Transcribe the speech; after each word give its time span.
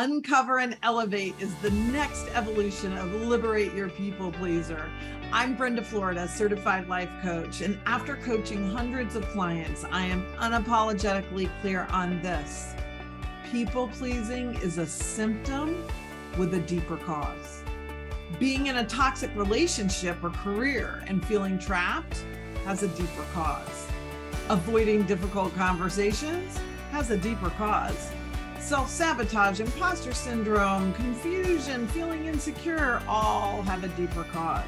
Uncover 0.00 0.60
and 0.60 0.78
Elevate 0.82 1.34
is 1.38 1.54
the 1.56 1.70
next 1.92 2.26
evolution 2.32 2.96
of 2.96 3.12
Liberate 3.12 3.74
Your 3.74 3.90
People 3.90 4.32
Pleaser. 4.32 4.88
I'm 5.30 5.54
Brenda 5.54 5.84
Florida, 5.84 6.26
certified 6.26 6.88
life 6.88 7.10
coach, 7.20 7.60
and 7.60 7.78
after 7.84 8.16
coaching 8.16 8.70
hundreds 8.70 9.14
of 9.14 9.28
clients, 9.28 9.84
I 9.84 10.06
am 10.06 10.24
unapologetically 10.38 11.50
clear 11.60 11.86
on 11.90 12.22
this. 12.22 12.72
People 13.52 13.88
pleasing 13.88 14.54
is 14.62 14.78
a 14.78 14.86
symptom 14.86 15.84
with 16.38 16.54
a 16.54 16.60
deeper 16.60 16.96
cause. 16.96 17.62
Being 18.38 18.68
in 18.68 18.78
a 18.78 18.86
toxic 18.86 19.30
relationship 19.36 20.24
or 20.24 20.30
career 20.30 21.04
and 21.08 21.22
feeling 21.26 21.58
trapped 21.58 22.24
has 22.64 22.82
a 22.82 22.88
deeper 22.88 23.26
cause. 23.34 23.86
Avoiding 24.48 25.02
difficult 25.02 25.54
conversations 25.56 26.58
has 26.90 27.10
a 27.10 27.18
deeper 27.18 27.50
cause 27.50 28.10
self 28.70 28.88
sabotage, 28.88 29.58
imposter 29.58 30.14
syndrome, 30.14 30.94
confusion, 30.94 31.88
feeling 31.88 32.26
insecure 32.26 33.02
all 33.08 33.62
have 33.62 33.82
a 33.82 33.88
deeper 34.00 34.22
cause. 34.22 34.62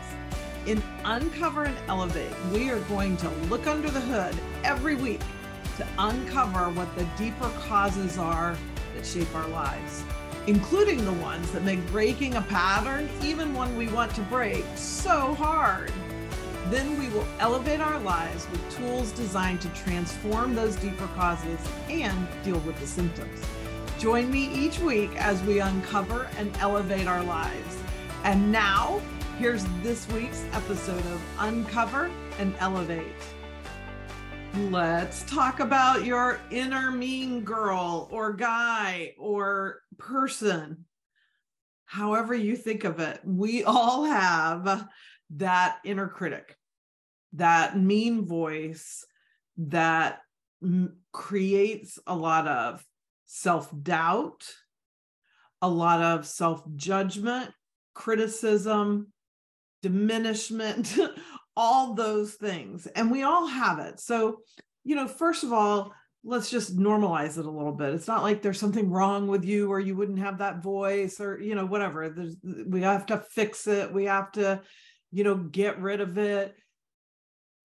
In 0.66 0.82
Uncover 1.04 1.66
and 1.66 1.76
Elevate, 1.86 2.34
we 2.52 2.68
are 2.68 2.80
going 2.80 3.16
to 3.18 3.28
look 3.48 3.68
under 3.68 3.88
the 3.92 4.00
hood 4.00 4.34
every 4.64 4.96
week 4.96 5.20
to 5.76 5.86
uncover 5.98 6.68
what 6.70 6.92
the 6.96 7.06
deeper 7.16 7.48
causes 7.60 8.18
are 8.18 8.56
that 8.96 9.06
shape 9.06 9.32
our 9.36 9.46
lives, 9.50 10.02
including 10.48 11.04
the 11.04 11.12
ones 11.12 11.52
that 11.52 11.62
make 11.62 11.86
breaking 11.92 12.34
a 12.34 12.42
pattern, 12.42 13.08
even 13.22 13.54
one 13.54 13.76
we 13.76 13.86
want 13.86 14.12
to 14.16 14.22
break, 14.22 14.64
so 14.74 15.32
hard. 15.34 15.92
Then 16.70 16.98
we 16.98 17.08
will 17.10 17.28
elevate 17.38 17.78
our 17.78 18.00
lives 18.00 18.48
with 18.50 18.76
tools 18.76 19.12
designed 19.12 19.60
to 19.60 19.68
transform 19.68 20.56
those 20.56 20.74
deeper 20.74 21.06
causes 21.14 21.60
and 21.88 22.26
deal 22.42 22.58
with 22.58 22.80
the 22.80 22.86
symptoms. 22.88 23.40
Join 24.02 24.32
me 24.32 24.52
each 24.52 24.80
week 24.80 25.14
as 25.14 25.40
we 25.44 25.60
uncover 25.60 26.28
and 26.36 26.52
elevate 26.56 27.06
our 27.06 27.22
lives. 27.22 27.78
And 28.24 28.50
now, 28.50 29.00
here's 29.38 29.64
this 29.80 30.08
week's 30.08 30.44
episode 30.54 30.98
of 30.98 31.22
Uncover 31.38 32.10
and 32.40 32.52
Elevate. 32.58 33.14
Let's 34.56 35.22
talk 35.22 35.60
about 35.60 36.04
your 36.04 36.40
inner 36.50 36.90
mean 36.90 37.44
girl 37.44 38.08
or 38.10 38.32
guy 38.32 39.14
or 39.18 39.82
person. 39.98 40.84
However, 41.84 42.34
you 42.34 42.56
think 42.56 42.82
of 42.82 42.98
it, 42.98 43.20
we 43.24 43.62
all 43.62 44.04
have 44.04 44.88
that 45.36 45.78
inner 45.84 46.08
critic, 46.08 46.58
that 47.34 47.78
mean 47.78 48.26
voice 48.26 49.06
that 49.58 50.22
m- 50.60 50.96
creates 51.12 52.00
a 52.04 52.16
lot 52.16 52.48
of 52.48 52.84
self 53.32 53.70
doubt, 53.82 54.44
a 55.62 55.68
lot 55.68 56.02
of 56.02 56.26
self 56.26 56.62
judgment, 56.76 57.50
criticism, 57.94 59.08
diminishment, 59.82 60.98
all 61.56 61.94
those 61.94 62.34
things. 62.34 62.86
And 62.86 63.10
we 63.10 63.22
all 63.22 63.46
have 63.46 63.78
it. 63.78 64.00
So, 64.00 64.40
you 64.84 64.94
know, 64.94 65.08
first 65.08 65.44
of 65.44 65.52
all, 65.52 65.94
let's 66.22 66.50
just 66.50 66.76
normalize 66.76 67.38
it 67.38 67.46
a 67.46 67.50
little 67.50 67.72
bit. 67.72 67.94
It's 67.94 68.06
not 68.06 68.22
like 68.22 68.42
there's 68.42 68.60
something 68.60 68.90
wrong 68.90 69.26
with 69.26 69.46
you 69.46 69.72
or 69.72 69.80
you 69.80 69.96
wouldn't 69.96 70.18
have 70.18 70.38
that 70.38 70.62
voice 70.62 71.18
or, 71.18 71.40
you 71.40 71.54
know, 71.54 71.64
whatever. 71.64 72.10
There's, 72.10 72.36
we 72.42 72.82
have 72.82 73.06
to 73.06 73.18
fix 73.18 73.66
it. 73.66 73.92
We 73.92 74.04
have 74.04 74.30
to, 74.32 74.60
you 75.10 75.24
know, 75.24 75.36
get 75.36 75.80
rid 75.80 76.02
of 76.02 76.18
it. 76.18 76.54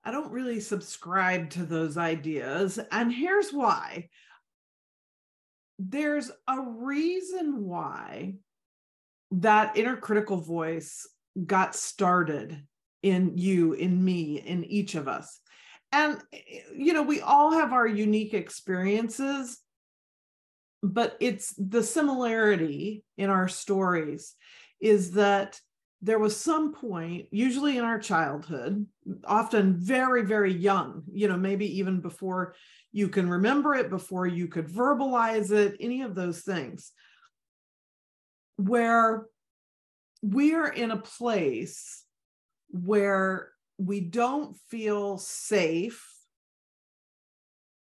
I 0.06 0.12
don't 0.12 0.32
really 0.32 0.62
subscribe 0.62 1.50
to 1.52 1.66
those 1.66 1.98
ideas. 1.98 2.80
And 2.92 3.12
here's 3.12 3.52
why 3.52 4.08
there's 5.80 6.32
a 6.48 6.60
reason 6.60 7.64
why 7.64 8.36
that 9.32 9.78
inner 9.78 9.98
critical 9.98 10.38
voice 10.38 11.08
got 11.46 11.76
started 11.76 12.64
in 13.04 13.38
you, 13.38 13.74
in 13.74 14.04
me, 14.04 14.40
in 14.40 14.64
each 14.66 14.96
of 14.96 15.08
us. 15.08 15.40
And, 15.92 16.22
you 16.76 16.94
know, 16.94 17.04
we 17.04 17.22
all 17.22 17.52
have 17.52 17.74
our 17.74 17.88
unique 17.88 18.34
experiences, 18.34 19.60
but 20.84 21.16
it's 21.20 21.54
the 21.58 21.84
similarity 21.84 23.04
in 23.18 23.30
our 23.30 23.48
stories 23.48 24.36
is 24.82 25.12
that 25.12 25.60
there 26.02 26.20
was 26.20 26.38
some 26.38 26.74
point, 26.74 27.26
usually 27.32 27.78
in 27.78 27.84
our 27.84 28.00
childhood, 28.00 28.86
often 29.26 29.76
very, 29.78 30.24
very 30.24 30.54
young, 30.54 31.04
you 31.12 31.28
know, 31.28 31.38
maybe 31.38 31.80
even 31.80 32.02
before 32.02 32.54
you 32.92 33.10
can 33.10 33.30
remember 33.30 33.76
it 33.76 33.90
before 33.90 34.28
you 34.28 34.48
could 34.48 34.68
verbalize 34.68 35.52
it, 35.52 35.78
any 35.80 36.02
of 36.02 36.16
those 36.16 36.42
things, 36.42 36.92
where 38.58 39.28
we 40.22 40.56
are 40.56 40.70
in 40.70 40.92
a 40.92 40.98
place 40.98 42.04
where 42.70 43.52
we 43.78 44.02
don't 44.02 44.58
feel 44.70 45.18
safe 45.18 46.17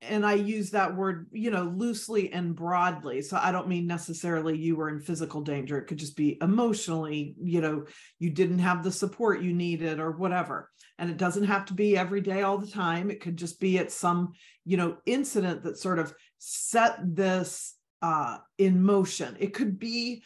and 0.08 0.24
I 0.24 0.34
use 0.34 0.70
that 0.70 0.94
word, 0.94 1.26
you 1.32 1.50
know, 1.50 1.64
loosely 1.64 2.32
and 2.32 2.54
broadly. 2.54 3.22
So 3.22 3.38
I 3.40 3.52
don't 3.52 3.68
mean 3.68 3.86
necessarily 3.86 4.56
you 4.56 4.76
were 4.76 4.88
in 4.88 5.00
physical 5.00 5.40
danger. 5.40 5.78
It 5.78 5.86
could 5.86 5.98
just 5.98 6.16
be 6.16 6.38
emotionally, 6.40 7.34
you 7.42 7.60
know, 7.60 7.84
you 8.18 8.30
didn't 8.30 8.60
have 8.60 8.82
the 8.82 8.92
support 8.92 9.42
you 9.42 9.52
needed 9.52 10.00
or 10.00 10.12
whatever. 10.12 10.70
And 10.98 11.10
it 11.10 11.16
doesn't 11.16 11.44
have 11.44 11.66
to 11.66 11.74
be 11.74 11.96
every 11.96 12.20
day 12.20 12.42
all 12.42 12.58
the 12.58 12.70
time. 12.70 13.10
It 13.10 13.20
could 13.20 13.36
just 13.36 13.60
be 13.60 13.78
at 13.78 13.90
some, 13.90 14.32
you 14.64 14.76
know, 14.76 14.96
incident 15.06 15.64
that 15.64 15.78
sort 15.78 15.98
of 15.98 16.14
set 16.38 16.98
this 17.02 17.74
uh, 18.02 18.38
in 18.58 18.82
motion. 18.82 19.36
It 19.40 19.54
could 19.54 19.78
be 19.78 20.22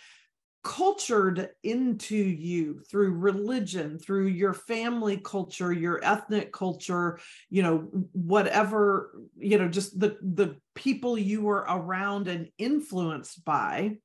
cultured 0.64 1.50
into 1.62 2.16
you 2.16 2.80
through 2.90 3.12
religion 3.12 3.98
through 3.98 4.26
your 4.26 4.52
family 4.52 5.16
culture 5.16 5.72
your 5.72 6.00
ethnic 6.02 6.52
culture 6.52 7.18
you 7.48 7.62
know 7.62 7.88
whatever 8.12 9.12
you 9.38 9.56
know 9.56 9.68
just 9.68 9.98
the 9.98 10.16
the 10.20 10.56
people 10.74 11.16
you 11.16 11.42
were 11.42 11.64
around 11.68 12.26
and 12.26 12.48
influenced 12.58 13.44
by 13.44 13.96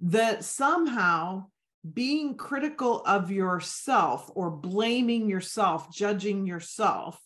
that 0.00 0.44
somehow 0.44 1.44
being 1.92 2.36
critical 2.36 3.02
of 3.04 3.30
yourself 3.32 4.30
or 4.34 4.50
blaming 4.50 5.28
yourself 5.28 5.92
judging 5.92 6.46
yourself 6.46 7.20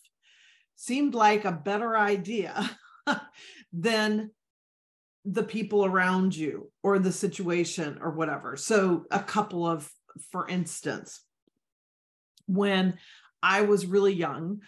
seemed 0.74 1.14
like 1.14 1.44
a 1.44 1.52
better 1.52 1.96
idea 1.96 2.70
than 3.72 4.30
the 5.24 5.42
people 5.42 5.84
around 5.84 6.34
you 6.34 6.70
or 6.82 6.98
the 6.98 7.12
situation 7.12 7.98
or 8.00 8.10
whatever. 8.10 8.56
So, 8.56 9.04
a 9.10 9.20
couple 9.20 9.66
of, 9.66 9.90
for 10.30 10.48
instance, 10.48 11.20
when 12.46 12.98
I 13.42 13.62
was 13.62 13.86
really 13.86 14.12
young, 14.12 14.62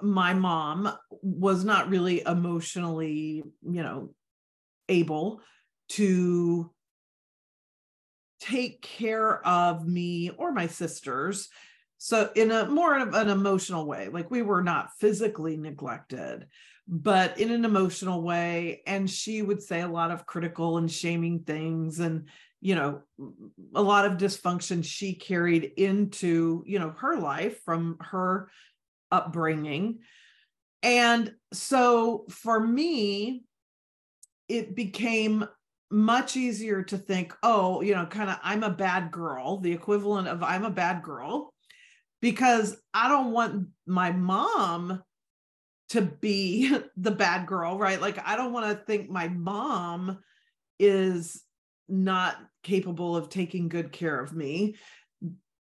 my 0.00 0.34
mom 0.34 0.92
was 1.22 1.64
not 1.64 1.88
really 1.88 2.22
emotionally, 2.22 3.42
you 3.62 3.82
know, 3.82 4.10
able 4.88 5.40
to 5.90 6.70
take 8.40 8.82
care 8.82 9.46
of 9.46 9.86
me 9.86 10.30
or 10.30 10.52
my 10.52 10.66
sisters 10.66 11.48
so 11.98 12.30
in 12.36 12.52
a 12.52 12.66
more 12.68 12.96
of 12.96 13.14
an 13.14 13.28
emotional 13.28 13.84
way 13.84 14.08
like 14.08 14.30
we 14.30 14.42
were 14.42 14.62
not 14.62 14.90
physically 15.00 15.56
neglected 15.56 16.46
but 16.88 17.38
in 17.38 17.50
an 17.50 17.66
emotional 17.66 18.22
way. 18.22 18.82
And 18.86 19.08
she 19.10 19.42
would 19.42 19.62
say 19.62 19.82
a 19.82 19.88
lot 19.88 20.10
of 20.10 20.24
critical 20.24 20.78
and 20.78 20.90
shaming 20.90 21.40
things 21.40 22.00
and, 22.00 22.28
you 22.60 22.74
know, 22.74 23.02
a 23.74 23.82
lot 23.82 24.06
of 24.06 24.16
dysfunction 24.16 24.82
she 24.82 25.14
carried 25.14 25.64
into, 25.76 26.64
you 26.66 26.78
know, 26.78 26.94
her 26.98 27.16
life 27.16 27.62
from 27.62 27.98
her 28.00 28.50
upbringing. 29.12 29.98
And 30.82 31.32
so 31.52 32.24
for 32.30 32.58
me, 32.58 33.44
it 34.48 34.74
became 34.74 35.46
much 35.90 36.36
easier 36.36 36.82
to 36.84 36.96
think, 36.96 37.34
oh, 37.42 37.82
you 37.82 37.94
know, 37.94 38.06
kind 38.06 38.30
of, 38.30 38.38
I'm 38.42 38.62
a 38.62 38.70
bad 38.70 39.10
girl, 39.10 39.58
the 39.58 39.72
equivalent 39.72 40.28
of 40.28 40.42
I'm 40.42 40.64
a 40.64 40.70
bad 40.70 41.02
girl, 41.02 41.52
because 42.20 42.76
I 42.94 43.08
don't 43.08 43.32
want 43.32 43.68
my 43.86 44.10
mom 44.10 45.02
to 45.90 46.02
be 46.02 46.76
the 46.96 47.10
bad 47.10 47.46
girl, 47.46 47.78
right? 47.78 48.00
Like, 48.00 48.18
I 48.26 48.36
don't 48.36 48.52
want 48.52 48.66
to 48.66 48.84
think 48.84 49.10
my 49.10 49.28
mom 49.28 50.18
is 50.78 51.42
not 51.88 52.36
capable 52.62 53.16
of 53.16 53.28
taking 53.28 53.68
good 53.68 53.92
care 53.92 54.20
of 54.20 54.32
me. 54.32 54.76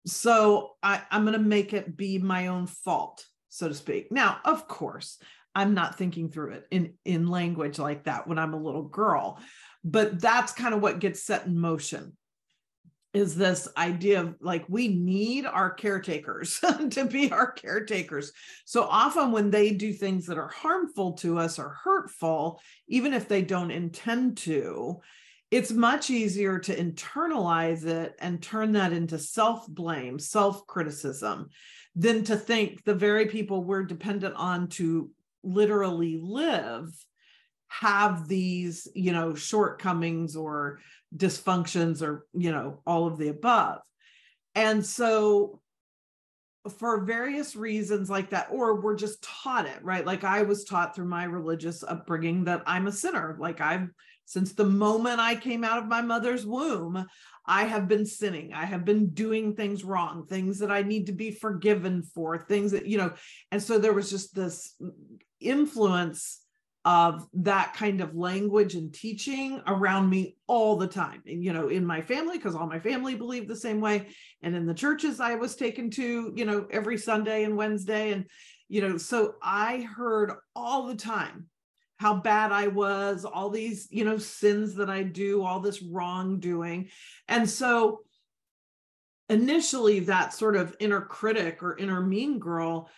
So 0.06 0.72
I, 0.82 1.02
I'm 1.10 1.22
going 1.22 1.34
to 1.34 1.38
make 1.38 1.72
it 1.72 1.96
be 1.96 2.18
my 2.18 2.48
own 2.48 2.66
fault, 2.66 3.24
so 3.48 3.68
to 3.68 3.74
speak. 3.74 4.10
Now, 4.10 4.38
of 4.44 4.66
course, 4.66 5.18
I'm 5.54 5.74
not 5.74 5.98
thinking 5.98 6.30
through 6.30 6.52
it 6.52 6.66
in, 6.70 6.94
in 7.04 7.28
language 7.28 7.78
like 7.78 8.04
that 8.04 8.26
when 8.26 8.38
I'm 8.38 8.54
a 8.54 8.62
little 8.62 8.82
girl, 8.82 9.38
but 9.84 10.20
that's 10.20 10.52
kind 10.52 10.74
of 10.74 10.80
what 10.80 10.98
gets 10.98 11.22
set 11.22 11.46
in 11.46 11.58
motion 11.58 12.16
is 13.14 13.36
this 13.36 13.68
idea 13.76 14.20
of 14.20 14.36
like 14.40 14.64
we 14.68 14.88
need 14.88 15.44
our 15.44 15.70
caretakers 15.70 16.60
to 16.90 17.04
be 17.04 17.30
our 17.30 17.52
caretakers. 17.52 18.32
So 18.64 18.84
often 18.84 19.32
when 19.32 19.50
they 19.50 19.72
do 19.72 19.92
things 19.92 20.26
that 20.26 20.38
are 20.38 20.48
harmful 20.48 21.12
to 21.14 21.38
us 21.38 21.58
or 21.58 21.76
hurtful, 21.84 22.60
even 22.88 23.12
if 23.12 23.28
they 23.28 23.42
don't 23.42 23.70
intend 23.70 24.38
to, 24.38 25.00
it's 25.50 25.70
much 25.70 26.08
easier 26.08 26.58
to 26.58 26.74
internalize 26.74 27.84
it 27.84 28.14
and 28.18 28.42
turn 28.42 28.72
that 28.72 28.94
into 28.94 29.18
self 29.18 29.68
blame, 29.68 30.18
self 30.18 30.66
criticism, 30.66 31.50
than 31.94 32.24
to 32.24 32.36
think 32.36 32.82
the 32.84 32.94
very 32.94 33.26
people 33.26 33.62
we're 33.62 33.84
dependent 33.84 34.34
on 34.36 34.68
to 34.68 35.10
literally 35.42 36.18
live 36.22 36.88
have 37.68 38.28
these, 38.28 38.88
you 38.94 39.12
know, 39.12 39.34
shortcomings 39.34 40.36
or 40.36 40.78
dysfunctions 41.16 42.02
or, 42.02 42.26
you 42.32 42.52
know, 42.52 42.80
all 42.86 43.06
of 43.06 43.18
the 43.18 43.28
above. 43.28 43.80
And 44.54 44.84
so 44.84 45.60
for 46.78 47.04
various 47.04 47.56
reasons 47.56 48.08
like 48.08 48.30
that 48.30 48.46
or 48.52 48.80
we're 48.80 48.94
just 48.94 49.20
taught 49.20 49.66
it 49.66 49.82
right 49.82 50.06
like 50.06 50.22
i 50.22 50.42
was 50.42 50.62
taught 50.62 50.94
through 50.94 51.08
my 51.08 51.24
religious 51.24 51.82
upbringing 51.82 52.44
that 52.44 52.62
i'm 52.66 52.86
a 52.86 52.92
sinner 52.92 53.36
like 53.40 53.60
i've 53.60 53.88
since 54.32 54.52
the 54.52 54.64
moment 54.64 55.20
I 55.20 55.34
came 55.34 55.64
out 55.64 55.78
of 55.78 55.88
my 55.88 56.00
mother's 56.00 56.46
womb, 56.46 57.06
I 57.44 57.64
have 57.64 57.88
been 57.88 58.06
sinning. 58.06 58.52
I 58.54 58.64
have 58.64 58.84
been 58.84 59.10
doing 59.10 59.54
things 59.54 59.84
wrong, 59.84 60.26
things 60.26 60.60
that 60.60 60.70
I 60.70 60.82
need 60.82 61.06
to 61.06 61.12
be 61.12 61.32
forgiven 61.32 62.02
for, 62.02 62.38
things 62.38 62.72
that, 62.72 62.86
you 62.86 62.98
know, 62.98 63.12
and 63.50 63.62
so 63.62 63.78
there 63.78 63.92
was 63.92 64.10
just 64.10 64.34
this 64.34 64.74
influence 65.40 66.40
of 66.84 67.28
that 67.32 67.74
kind 67.74 68.00
of 68.00 68.16
language 68.16 68.74
and 68.74 68.92
teaching 68.92 69.62
around 69.66 70.10
me 70.10 70.36
all 70.48 70.76
the 70.76 70.86
time. 70.86 71.22
And, 71.26 71.44
you 71.44 71.52
know, 71.52 71.68
in 71.68 71.86
my 71.86 72.02
family, 72.02 72.38
because 72.38 72.56
all 72.56 72.66
my 72.66 72.80
family 72.80 73.14
believed 73.14 73.46
the 73.46 73.56
same 73.56 73.80
way. 73.80 74.08
And 74.42 74.56
in 74.56 74.66
the 74.66 74.74
churches 74.74 75.20
I 75.20 75.36
was 75.36 75.54
taken 75.54 75.90
to, 75.90 76.32
you 76.34 76.44
know, 76.44 76.66
every 76.70 76.98
Sunday 76.98 77.44
and 77.44 77.56
Wednesday. 77.56 78.10
And, 78.10 78.26
you 78.68 78.80
know, 78.80 78.98
so 78.98 79.36
I 79.40 79.86
heard 79.96 80.32
all 80.56 80.86
the 80.86 80.96
time 80.96 81.46
how 81.98 82.14
bad 82.14 82.50
I 82.50 82.66
was, 82.66 83.24
all 83.24 83.48
these, 83.48 83.86
you 83.90 84.04
know, 84.04 84.18
sins 84.18 84.74
that 84.74 84.90
I 84.90 85.04
do, 85.04 85.44
all 85.44 85.60
this 85.60 85.82
wrongdoing. 85.82 86.88
And 87.28 87.48
so 87.48 88.00
initially, 89.28 90.00
that 90.00 90.34
sort 90.34 90.56
of 90.56 90.74
inner 90.80 91.00
critic 91.00 91.62
or 91.62 91.76
inner 91.76 92.00
mean 92.00 92.40
girl 92.40 92.90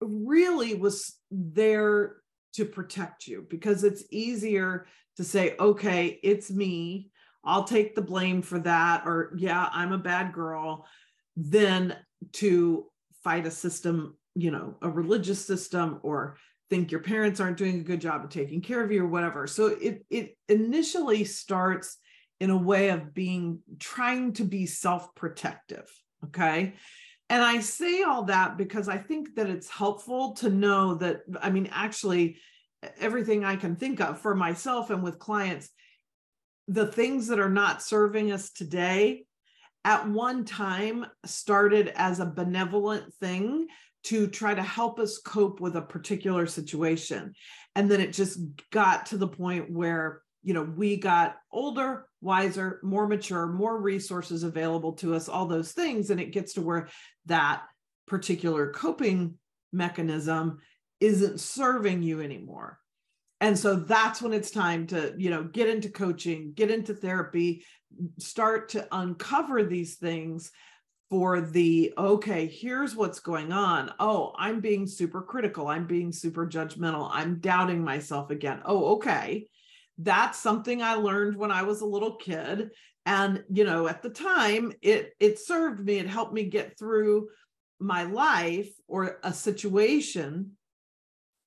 really 0.00 0.74
was 0.74 1.16
there 1.32 2.21
to 2.54 2.64
protect 2.64 3.26
you 3.26 3.46
because 3.48 3.84
it's 3.84 4.04
easier 4.10 4.86
to 5.16 5.24
say, 5.24 5.56
okay, 5.58 6.20
it's 6.22 6.50
me. 6.50 7.10
I'll 7.44 7.64
take 7.64 7.94
the 7.94 8.02
blame 8.02 8.42
for 8.42 8.58
that. 8.60 9.02
Or, 9.06 9.32
yeah, 9.36 9.68
I'm 9.72 9.92
a 9.92 9.98
bad 9.98 10.32
girl, 10.32 10.86
than 11.36 11.96
to 12.32 12.86
fight 13.24 13.46
a 13.46 13.50
system, 13.50 14.16
you 14.34 14.50
know, 14.50 14.76
a 14.82 14.88
religious 14.88 15.44
system 15.44 15.98
or 16.02 16.36
think 16.70 16.90
your 16.90 17.00
parents 17.00 17.40
aren't 17.40 17.56
doing 17.56 17.80
a 17.80 17.84
good 17.84 18.00
job 18.00 18.24
of 18.24 18.30
taking 18.30 18.60
care 18.60 18.82
of 18.82 18.92
you 18.92 19.04
or 19.04 19.08
whatever. 19.08 19.46
So 19.46 19.66
it 19.66 20.04
it 20.10 20.36
initially 20.48 21.24
starts 21.24 21.98
in 22.40 22.50
a 22.50 22.56
way 22.56 22.88
of 22.90 23.14
being 23.14 23.60
trying 23.78 24.32
to 24.34 24.44
be 24.44 24.66
self-protective, 24.66 25.88
okay? 26.24 26.74
And 27.32 27.42
I 27.42 27.60
say 27.60 28.02
all 28.02 28.24
that 28.24 28.58
because 28.58 28.90
I 28.90 28.98
think 28.98 29.36
that 29.36 29.48
it's 29.48 29.70
helpful 29.70 30.34
to 30.34 30.50
know 30.50 30.96
that 30.96 31.22
I 31.40 31.48
mean 31.48 31.70
actually 31.72 32.36
everything 33.00 33.42
I 33.42 33.56
can 33.56 33.74
think 33.74 34.02
of 34.02 34.20
for 34.20 34.34
myself 34.34 34.90
and 34.90 35.02
with 35.02 35.18
clients 35.18 35.70
the 36.68 36.86
things 36.86 37.28
that 37.28 37.40
are 37.40 37.48
not 37.48 37.82
serving 37.82 38.32
us 38.32 38.50
today 38.50 39.24
at 39.82 40.06
one 40.06 40.44
time 40.44 41.06
started 41.24 41.90
as 41.96 42.20
a 42.20 42.26
benevolent 42.26 43.14
thing 43.14 43.66
to 44.04 44.26
try 44.26 44.54
to 44.54 44.62
help 44.62 45.00
us 45.00 45.16
cope 45.18 45.58
with 45.58 45.74
a 45.74 45.82
particular 45.82 46.46
situation. 46.46 47.32
And 47.74 47.90
then 47.90 48.02
it 48.02 48.12
just 48.12 48.40
got 48.70 49.06
to 49.06 49.16
the 49.16 49.28
point 49.28 49.70
where, 49.70 50.20
you 50.42 50.54
know, 50.54 50.62
we 50.62 50.96
got 50.96 51.36
older, 51.50 52.06
wiser, 52.20 52.80
more 52.82 53.06
mature, 53.06 53.46
more 53.46 53.80
resources 53.80 54.42
available 54.42 54.92
to 54.94 55.14
us, 55.14 55.28
all 55.28 55.46
those 55.46 55.72
things. 55.72 56.10
And 56.10 56.20
it 56.20 56.32
gets 56.32 56.54
to 56.54 56.62
where 56.62 56.88
that 57.26 57.62
particular 58.06 58.72
coping 58.72 59.34
mechanism 59.72 60.58
isn't 61.00 61.40
serving 61.40 62.02
you 62.02 62.20
anymore. 62.20 62.78
And 63.40 63.58
so 63.58 63.74
that's 63.74 64.22
when 64.22 64.32
it's 64.32 64.52
time 64.52 64.86
to, 64.88 65.14
you 65.18 65.30
know, 65.30 65.42
get 65.42 65.68
into 65.68 65.88
coaching, 65.88 66.52
get 66.54 66.70
into 66.70 66.94
therapy, 66.94 67.64
start 68.18 68.70
to 68.70 68.86
uncover 68.92 69.64
these 69.64 69.96
things 69.96 70.52
for 71.10 71.42
the 71.42 71.92
okay 71.98 72.46
here's 72.46 72.96
what's 72.96 73.20
going 73.20 73.52
on. 73.52 73.92
Oh 74.00 74.32
i'm 74.38 74.60
being 74.60 74.86
super 74.86 75.20
critical. 75.20 75.68
I'm 75.68 75.86
being 75.86 76.10
super 76.10 76.46
judgmental. 76.46 77.10
I'm 77.12 77.38
doubting 77.38 77.84
myself 77.84 78.30
again. 78.30 78.62
Oh 78.64 78.94
okay 78.94 79.46
that's 79.98 80.38
something 80.38 80.82
i 80.82 80.94
learned 80.94 81.36
when 81.36 81.50
i 81.50 81.62
was 81.62 81.80
a 81.80 81.86
little 81.86 82.16
kid. 82.16 82.70
And 83.04 83.42
you 83.52 83.64
know 83.64 83.88
at 83.88 84.02
the 84.02 84.10
time 84.10 84.72
it 84.80 85.12
it 85.18 85.38
served 85.38 85.84
me 85.84 85.98
it 85.98 86.06
helped 86.06 86.32
me 86.32 86.44
get 86.44 86.78
through 86.78 87.28
my 87.80 88.04
life 88.04 88.70
or 88.86 89.18
a 89.24 89.32
situation. 89.32 90.52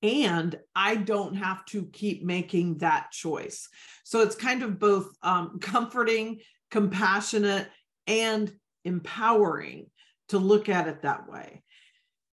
And 0.02 0.58
i 0.74 0.96
don't 0.96 1.34
have 1.34 1.64
to 1.66 1.86
keep 1.86 2.24
making 2.24 2.78
that 2.78 3.10
choice. 3.10 3.68
So 4.04 4.20
it's 4.20 4.36
kind 4.36 4.62
of 4.62 4.78
both 4.78 5.08
um, 5.22 5.58
comforting 5.60 6.40
compassionate 6.70 7.68
and 8.06 8.52
empowering 8.84 9.86
to 10.28 10.38
look 10.38 10.68
at 10.68 10.88
it 10.88 11.02
that 11.02 11.28
way. 11.28 11.62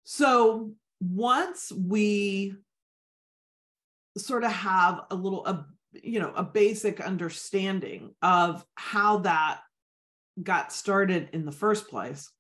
So 0.05 0.73
once 1.01 1.73
we 1.73 2.55
sort 4.17 4.45
of 4.45 4.53
have 4.53 5.01
a 5.11 5.15
little, 5.15 5.45
a, 5.47 5.67
you 6.03 6.21
know, 6.21 6.33
a 6.35 6.43
basic 6.43 7.01
understanding 7.01 8.15
of 8.23 8.65
how 8.75 9.19
that 9.19 9.61
got 10.43 10.73
started 10.73 11.31
in 11.33 11.45
the 11.45 11.53
first 11.53 11.89
place, 11.89 12.31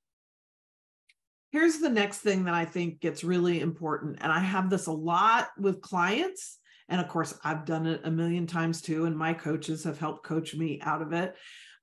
here's 1.51 1.79
the 1.79 1.89
next 1.89 2.19
thing 2.19 2.45
that 2.45 2.55
I 2.55 2.65
think 2.65 3.01
gets 3.01 3.25
really 3.25 3.61
important. 3.61 4.19
And 4.21 4.31
I 4.31 4.41
have 4.41 4.71
this 4.71 4.87
a 4.87 4.93
lot 4.93 5.49
with 5.59 5.81
clients. 5.81 6.59
And 6.89 7.01
of 7.01 7.09
course, 7.09 7.39
I've 7.43 7.65
done 7.65 7.87
it 7.87 8.03
a 8.05 8.11
million 8.11 8.47
times 8.47 8.83
too. 8.83 9.07
And 9.07 9.17
my 9.17 9.33
coaches 9.33 9.85
have 9.85 9.99
helped 9.99 10.25
coach 10.25 10.55
me 10.55 10.81
out 10.83 11.03
of 11.03 11.13
it. 11.13 11.35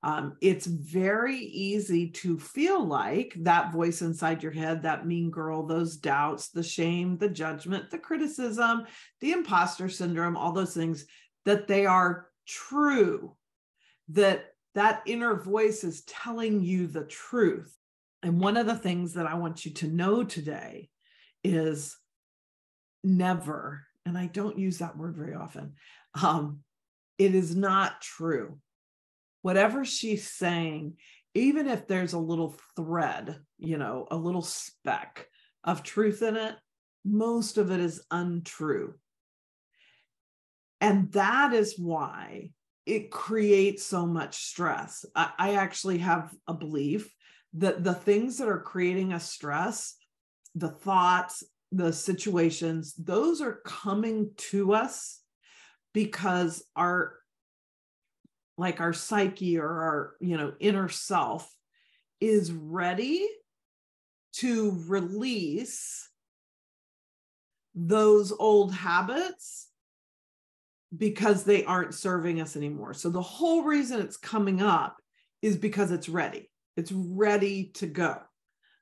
Um, 0.04 0.36
it's 0.42 0.66
very 0.66 1.38
easy 1.38 2.10
to 2.10 2.38
feel 2.38 2.84
like 2.84 3.34
that 3.38 3.72
voice 3.72 4.02
inside 4.02 4.42
your 4.42 4.52
head, 4.52 4.82
that 4.82 5.06
mean 5.06 5.30
girl, 5.30 5.66
those 5.66 5.96
doubts, 5.96 6.50
the 6.50 6.62
shame, 6.62 7.16
the 7.16 7.28
judgment, 7.30 7.90
the 7.90 7.98
criticism, 7.98 8.84
the 9.22 9.32
imposter 9.32 9.88
syndrome, 9.88 10.36
all 10.36 10.52
those 10.52 10.74
things, 10.74 11.06
that 11.44 11.68
they 11.68 11.86
are 11.86 12.28
true, 12.46 13.36
that 14.08 14.46
that 14.74 15.02
inner 15.06 15.34
voice 15.34 15.84
is 15.84 16.02
telling 16.04 16.62
you 16.62 16.86
the 16.86 17.04
truth. 17.04 17.76
And 18.22 18.40
one 18.40 18.56
of 18.56 18.66
the 18.66 18.76
things 18.76 19.14
that 19.14 19.26
I 19.26 19.34
want 19.34 19.64
you 19.64 19.72
to 19.74 19.86
know 19.86 20.24
today 20.24 20.88
is 21.42 21.96
never, 23.02 23.84
and 24.06 24.16
I 24.16 24.26
don't 24.26 24.58
use 24.58 24.78
that 24.78 24.96
word 24.96 25.16
very 25.16 25.34
often, 25.34 25.74
um, 26.20 26.60
it 27.18 27.34
is 27.34 27.54
not 27.54 28.00
true 28.00 28.58
whatever 29.44 29.84
she's 29.84 30.26
saying, 30.26 30.94
even 31.34 31.68
if 31.68 31.86
there's 31.86 32.14
a 32.14 32.18
little 32.18 32.56
thread, 32.76 33.38
you 33.58 33.76
know, 33.76 34.08
a 34.10 34.16
little 34.16 34.40
speck 34.40 35.28
of 35.64 35.82
truth 35.82 36.22
in 36.22 36.34
it, 36.34 36.54
most 37.04 37.58
of 37.58 37.70
it 37.70 37.78
is 37.78 38.02
untrue. 38.10 38.94
And 40.84 41.10
that 41.12 41.54
is 41.54 41.78
why 41.78 42.50
it 42.84 43.10
creates 43.10 43.86
so 43.86 44.04
much 44.04 44.44
stress. 44.44 45.06
I, 45.16 45.30
I, 45.38 45.54
actually 45.54 45.96
have 45.98 46.30
a 46.46 46.52
belief 46.52 47.10
that 47.54 47.82
the 47.82 47.94
things 47.94 48.36
that 48.36 48.48
are 48.48 48.60
creating 48.60 49.14
us 49.14 49.30
stress, 49.30 49.96
the 50.54 50.68
thoughts, 50.68 51.42
the 51.72 51.90
situations, 51.90 52.92
those 52.98 53.40
are 53.40 53.62
coming 53.64 54.32
to 54.36 54.74
us 54.74 55.22
because 55.94 56.62
our 56.76 57.14
like 58.58 58.78
our 58.82 58.92
psyche 58.92 59.56
or 59.56 59.66
our 59.66 60.16
you 60.20 60.36
know 60.36 60.52
inner 60.60 60.90
self 60.90 61.50
is 62.20 62.52
ready 62.52 63.26
to 64.34 64.84
release 64.86 66.10
those 67.74 68.32
old 68.32 68.74
habits 68.74 69.70
because 70.96 71.44
they 71.44 71.64
aren't 71.64 71.94
serving 71.94 72.40
us 72.40 72.56
anymore. 72.56 72.94
So 72.94 73.10
the 73.10 73.22
whole 73.22 73.64
reason 73.64 74.00
it's 74.00 74.16
coming 74.16 74.62
up 74.62 74.96
is 75.42 75.56
because 75.56 75.90
it's 75.90 76.08
ready. 76.08 76.50
It's 76.76 76.92
ready 76.92 77.70
to 77.74 77.86
go. 77.86 78.18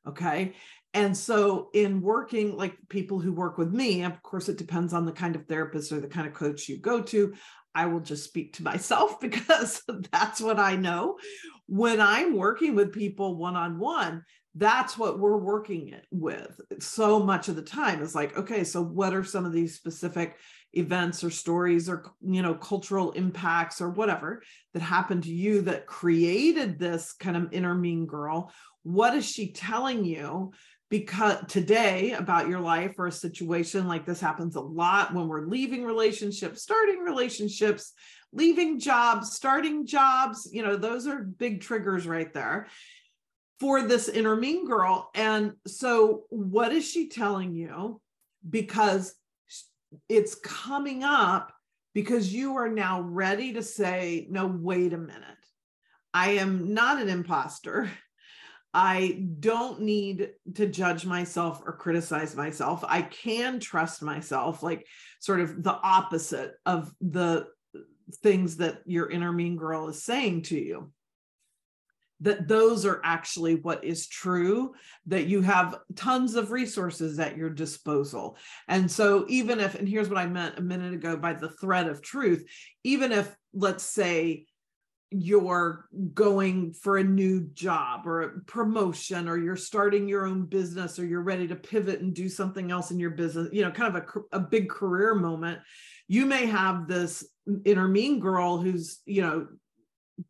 Okay. 0.07 0.55
And 0.95 1.17
so 1.17 1.71
in 1.73 2.03
working 2.03 2.57
like 2.57 2.77
people 2.89 3.19
who 3.19 3.33
work 3.33 3.57
with 3.57 3.73
me, 3.73 4.03
of 4.05 4.23
course 4.23 4.49
it 4.49 4.59
depends 4.59 4.93
on 4.93 5.07
the 5.07 5.13
kind 5.13 5.37
of 5.37 5.47
therapist 5.47 5.93
or 5.93 6.01
the 6.01 6.09
kind 6.09 6.27
of 6.27 6.35
coach 6.35 6.69
you 6.69 6.79
go 6.79 7.03
to. 7.03 7.35
I 7.75 7.87
will 7.87 8.01
just 8.01 8.25
speak 8.25 8.55
to 8.55 8.63
myself 8.65 9.21
because 9.21 9.83
that's 10.13 10.41
what 10.41 10.59
I 10.59 10.77
know. 10.77 11.19
When 11.67 12.01
I'm 12.01 12.37
working 12.37 12.75
with 12.75 12.93
people 12.93 13.37
one 13.37 13.57
on 13.57 13.79
one, 13.79 14.25
that's 14.55 14.99
what 14.99 15.19
we're 15.19 15.39
working 15.39 15.95
with 16.11 16.61
so 16.81 17.19
much 17.21 17.49
of 17.49 17.57
the 17.57 17.63
time. 17.63 18.03
It's 18.03 18.15
like, 18.15 18.37
okay, 18.37 18.65
so 18.65 18.83
what 18.83 19.15
are 19.15 19.25
some 19.25 19.47
of 19.47 19.53
these 19.53 19.75
specific, 19.75 20.37
events 20.75 21.23
or 21.23 21.31
stories 21.31 21.89
or 21.89 22.05
you 22.23 22.43
know 22.43 22.55
cultural 22.55 23.13
impacts 23.13 23.81
or 23.81 23.91
whatever 23.91 24.43
that 24.73 24.83
happened 24.83 25.23
to 25.25 25.33
you 25.33 25.63
that 25.63 25.87
created 25.87 26.79
this 26.79 27.13
kind 27.13 27.37
of 27.37 27.53
inner 27.53 27.75
mean 27.75 28.07
girl. 28.07 28.53
What 28.83 29.15
is 29.15 29.29
she 29.29 29.53
telling 29.53 30.05
you? 30.05 30.53
Because 30.91 31.39
today 31.49 32.13
about 32.13 32.49
your 32.49 32.61
life 32.61 32.95
or 32.99 33.07
a 33.07 33.13
situation 33.13 33.89
like 33.89 34.05
this 34.05 34.21
happens 34.21 34.57
a 34.57 34.61
lot 34.61 35.15
when 35.15 35.29
we're 35.29 35.47
leaving 35.47 35.85
relationships 35.85 36.63
starting 36.63 36.99
relationships 36.99 37.93
leaving 38.35 38.79
jobs 38.79 39.33
starting 39.33 39.87
jobs 39.87 40.49
you 40.53 40.63
know 40.63 40.77
those 40.77 41.07
are 41.07 41.23
big 41.23 41.63
triggers 41.63 42.07
right 42.07 42.35
there 42.35 42.67
for 43.63 43.81
this 43.81 44.09
inner 44.09 44.35
mean 44.35 44.67
girl. 44.67 45.09
And 45.15 45.53
so 45.69 46.25
what 46.31 46.73
is 46.73 46.85
she 46.85 47.09
telling 47.09 47.55
you? 47.55 48.01
Because 48.51 49.15
it's 50.09 50.35
coming 50.37 51.05
up 51.05 51.53
because 51.95 52.33
you 52.33 52.57
are 52.57 52.69
now 52.69 53.01
ready 53.03 53.53
to 53.55 53.63
say, 53.63 54.27
no, 54.31 54.47
wait 54.47 54.93
a 54.93 54.99
minute. 54.99 55.23
I 56.15 56.33
am 56.33 56.75
not 56.75 57.01
an 57.01 57.09
imposter. 57.09 57.91
I 58.75 59.27
don't 59.39 59.83
need 59.83 60.31
to 60.55 60.67
judge 60.67 61.05
myself 61.05 61.63
or 61.65 61.73
criticize 61.73 62.35
myself. 62.35 62.83
I 62.87 63.03
can 63.03 63.61
trust 63.61 64.03
myself, 64.03 64.63
like 64.63 64.87
sort 65.21 65.41
of 65.41 65.63
the 65.63 65.75
opposite 65.75 66.55
of 66.65 66.93
the 67.01 67.49
things 68.23 68.57
that 68.59 68.81
your 68.87 69.11
inner 69.11 69.33
mean 69.33 69.57
girl 69.57 69.89
is 69.89 70.03
saying 70.03 70.43
to 70.43 70.59
you 70.59 70.91
that 72.23 72.47
those 72.49 72.87
are 72.87 73.01
actually 73.05 73.57
what 73.57 73.85
is 73.85 74.07
true, 74.07 74.75
that 75.07 75.27
you 75.27 75.43
have 75.43 75.81
tons 75.97 76.35
of 76.35 76.53
resources 76.53 77.19
at 77.19 77.37
your 77.37 77.51
disposal. 77.51 78.37
And 78.69 78.91
so, 78.91 79.27
even 79.29 79.61
if, 79.61 79.75
and 79.75 79.89
here's 79.89 80.09
what 80.09 80.19
I 80.19 80.27
meant 80.27 80.59
a 80.59 80.63
minute 80.63 80.95
ago 80.95 81.17
by 81.17 81.35
the 81.35 81.51
thread 81.51 81.89
of 81.89 82.01
truth, 82.01 82.45
even 82.85 83.13
if, 83.13 83.35
let's 83.53 83.85
say, 83.85 84.47
you're 85.11 85.87
going 86.15 86.73
for 86.73 86.97
a 86.97 87.05
new 87.05 87.43
job 87.53 88.07
or 88.07 88.23
a 88.23 88.41
promotion 88.41 89.29
or 89.29 89.37
you're 89.37 89.57
starting 89.57 90.09
your 90.09 90.25
own 90.27 90.47
business 90.47 90.99
or 90.99 91.05
you're 91.05 91.21
ready 91.21 91.47
to 91.47 91.55
pivot 91.55 92.01
and 92.01 92.15
do 92.15 92.31
something 92.31 92.71
else 92.71 92.91
in 92.91 92.99
your 92.99 93.11
business 93.11 93.47
you 93.53 93.61
know 93.61 93.71
kind 93.71 93.95
of 93.95 94.03
a, 94.03 94.37
a 94.37 94.41
big 94.41 94.71
career 94.71 95.15
moment 95.15 95.59
you 96.09 96.25
may 96.25 96.47
have 96.47 96.89
this 96.89 97.29
inner 97.67 97.87
mean 97.87 98.21
girl 98.21 98.57
who's 98.57 99.01
you 99.05 99.21
know 99.21 99.47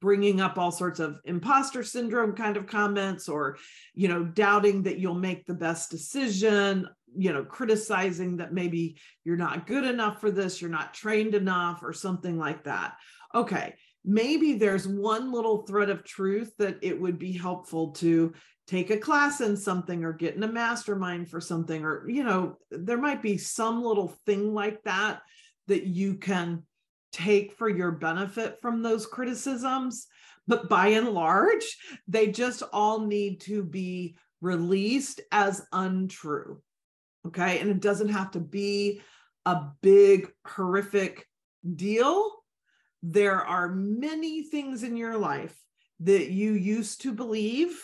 bringing 0.00 0.40
up 0.40 0.58
all 0.58 0.70
sorts 0.70 1.00
of 1.00 1.20
imposter 1.24 1.82
syndrome 1.82 2.34
kind 2.34 2.56
of 2.56 2.66
comments 2.66 3.28
or 3.28 3.56
you 3.94 4.08
know 4.08 4.24
doubting 4.24 4.82
that 4.84 4.98
you'll 4.98 5.14
make 5.14 5.44
the 5.44 5.54
best 5.54 5.90
decision 5.90 6.88
you 7.16 7.32
know 7.32 7.44
criticizing 7.44 8.36
that 8.36 8.52
maybe 8.52 8.96
you're 9.24 9.36
not 9.36 9.66
good 9.66 9.84
enough 9.84 10.20
for 10.20 10.30
this 10.30 10.60
you're 10.60 10.70
not 10.70 10.94
trained 10.94 11.34
enough 11.34 11.82
or 11.82 11.92
something 11.92 12.38
like 12.38 12.64
that. 12.64 12.94
Okay 13.34 13.74
maybe 14.04 14.54
there's 14.54 14.86
one 14.86 15.32
little 15.32 15.62
thread 15.62 15.90
of 15.90 16.04
truth 16.04 16.52
that 16.58 16.78
it 16.82 17.00
would 17.00 17.18
be 17.18 17.32
helpful 17.32 17.92
to 17.92 18.32
take 18.66 18.90
a 18.90 18.96
class 18.96 19.40
in 19.40 19.56
something 19.56 20.04
or 20.04 20.12
get 20.12 20.34
in 20.34 20.42
a 20.42 20.48
mastermind 20.48 21.28
for 21.28 21.40
something 21.40 21.84
or 21.84 22.08
you 22.08 22.24
know 22.24 22.56
there 22.70 22.98
might 22.98 23.22
be 23.22 23.36
some 23.36 23.82
little 23.82 24.14
thing 24.26 24.54
like 24.54 24.82
that 24.84 25.20
that 25.68 25.86
you 25.86 26.14
can 26.14 26.62
take 27.12 27.52
for 27.52 27.69
your 27.69 27.92
benefit 27.92 28.59
from 28.61 28.83
those 28.83 29.07
criticisms. 29.07 30.07
But 30.49 30.69
by 30.69 30.88
and 30.88 31.11
large, 31.11 31.78
they 32.09 32.28
just 32.28 32.62
all 32.73 33.07
need 33.07 33.40
to 33.42 33.62
be 33.62 34.16
released 34.40 35.21
as 35.31 35.64
untrue. 35.73 36.61
Okay. 37.26 37.61
And 37.61 37.71
it 37.71 37.81
doesn't 37.81 38.09
have 38.09 38.33
to 38.33 38.40
be 38.40 39.00
a 39.47 39.62
big, 39.83 40.31
horrific 40.47 41.26
deal. 41.76 42.33
There 43.02 43.40
are 43.40 43.69
many 43.69 44.42
things 44.45 44.83
in 44.83 44.97
your 44.97 45.16
life 45.16 45.57
that 46.00 46.31
you 46.31 46.52
used 46.52 47.02
to 47.02 47.12
believe 47.12 47.81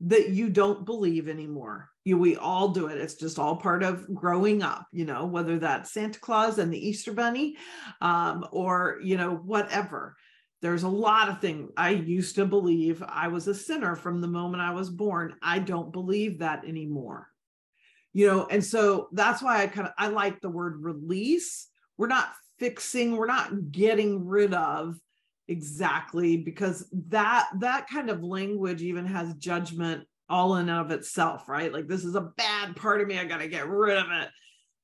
that 0.00 0.30
you 0.30 0.50
don't 0.50 0.84
believe 0.84 1.28
anymore. 1.28 1.90
You, 2.06 2.16
we 2.18 2.36
all 2.36 2.68
do 2.68 2.86
it. 2.86 2.98
It's 2.98 3.14
just 3.14 3.36
all 3.36 3.56
part 3.56 3.82
of 3.82 4.06
growing 4.14 4.62
up, 4.62 4.86
you 4.92 5.04
know, 5.04 5.26
whether 5.26 5.58
that's 5.58 5.92
Santa 5.92 6.20
Claus 6.20 6.58
and 6.58 6.72
the 6.72 6.88
Easter 6.88 7.12
Bunny 7.12 7.56
um, 8.00 8.46
or, 8.52 9.00
you 9.02 9.16
know, 9.16 9.34
whatever. 9.34 10.16
There's 10.62 10.84
a 10.84 10.88
lot 10.88 11.28
of 11.28 11.40
things. 11.40 11.68
I 11.76 11.90
used 11.90 12.36
to 12.36 12.46
believe 12.46 13.02
I 13.08 13.26
was 13.26 13.48
a 13.48 13.54
sinner 13.54 13.96
from 13.96 14.20
the 14.20 14.28
moment 14.28 14.62
I 14.62 14.70
was 14.70 14.88
born. 14.88 15.34
I 15.42 15.58
don't 15.58 15.92
believe 15.92 16.38
that 16.38 16.64
anymore. 16.64 17.26
You 18.12 18.28
know, 18.28 18.46
and 18.52 18.64
so 18.64 19.08
that's 19.10 19.42
why 19.42 19.64
I 19.64 19.66
kind 19.66 19.88
of 19.88 19.92
I 19.98 20.06
like 20.06 20.40
the 20.40 20.48
word 20.48 20.84
release. 20.84 21.66
We're 21.98 22.06
not 22.06 22.30
fixing, 22.60 23.16
we're 23.16 23.26
not 23.26 23.72
getting 23.72 24.24
rid 24.24 24.54
of 24.54 24.96
exactly 25.48 26.36
because 26.36 26.88
that 27.08 27.48
that 27.58 27.88
kind 27.88 28.10
of 28.10 28.22
language 28.22 28.82
even 28.82 29.06
has 29.06 29.34
judgment 29.34 30.06
all 30.28 30.56
in 30.56 30.68
of 30.68 30.90
itself 30.90 31.48
right? 31.48 31.72
Like 31.72 31.88
this 31.88 32.04
is 32.04 32.14
a 32.14 32.32
bad 32.36 32.76
part 32.76 33.00
of 33.00 33.08
me 33.08 33.18
i 33.18 33.24
got 33.24 33.38
to 33.38 33.48
get 33.48 33.68
rid 33.68 33.98
of 33.98 34.06
it. 34.10 34.28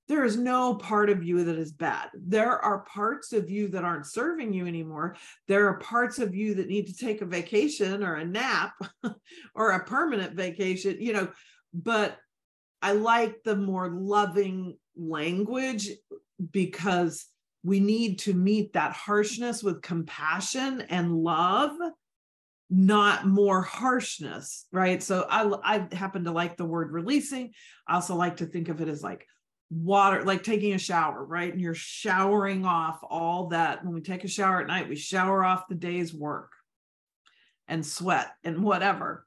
There 0.09 0.25
is 0.25 0.37
no 0.37 0.75
part 0.75 1.11
of 1.11 1.23
you 1.23 1.45
that 1.45 1.57
is 1.57 1.73
bad. 1.73 2.11
There 2.15 2.59
are 2.59 2.81
parts 2.81 3.33
of 3.33 3.49
you 3.49 3.69
that 3.69 3.85
aren't 3.85 4.07
serving 4.07 4.53
you 4.53 4.67
anymore. 4.67 5.17
There 5.49 5.69
are 5.69 5.79
parts 5.79 6.19
of 6.19 6.35
you 6.35 6.55
that 6.57 6.69
need 6.69 6.89
to 6.89 6.97
take 6.97 7.23
a 7.23 7.27
vacation 7.27 8.03
or 8.03 8.17
a 8.17 8.25
nap 8.25 8.75
or 9.55 9.71
a 9.71 9.85
permanent 9.85 10.35
vacation 10.35 10.97
you 11.01 11.13
know 11.13 11.29
but 11.73 12.19
i 12.81 12.93
like 12.93 13.43
the 13.45 13.57
more 13.57 13.89
loving 13.91 14.77
language 14.97 15.91
because 16.51 17.27
we 17.65 17.81
need 17.81 18.19
to 18.19 18.35
meet 18.35 18.73
that 18.73 18.93
harshness 18.93 19.63
with 19.63 19.83
compassion 19.83 20.83
and 20.89 21.15
love 21.15 21.73
not 22.75 23.27
more 23.27 23.61
harshness 23.61 24.67
right? 24.73 25.03
So 25.03 25.27
i 25.29 25.45
i 25.63 25.95
happen 25.95 26.25
to 26.25 26.33
like 26.33 26.57
the 26.57 26.65
word 26.65 26.91
releasing. 26.91 27.53
I 27.87 27.97
also 27.97 28.17
like 28.17 28.39
to 28.39 28.47
think 28.47 28.71
of 28.71 28.81
it 28.81 28.89
as 28.89 29.03
like 29.03 29.27
water 29.71 30.25
like 30.25 30.43
taking 30.43 30.73
a 30.73 30.79
shower 30.79 31.23
right? 31.23 31.53
And 31.53 31.61
you're 31.61 31.75
showering 31.75 32.65
off 32.65 33.01
all 33.03 33.49
that. 33.49 33.85
When 33.85 33.93
we 33.93 34.01
take 34.01 34.25
a 34.25 34.29
shower 34.29 34.63
at 34.63 34.67
night 34.69 34.89
we 34.89 34.97
shower 34.97 35.45
off 35.45 35.69
the 35.69 35.75
day's 35.75 36.15
work 36.15 36.51
and 37.69 37.85
sweat 37.85 38.31
and 38.43 38.65
whatever. 38.65 39.27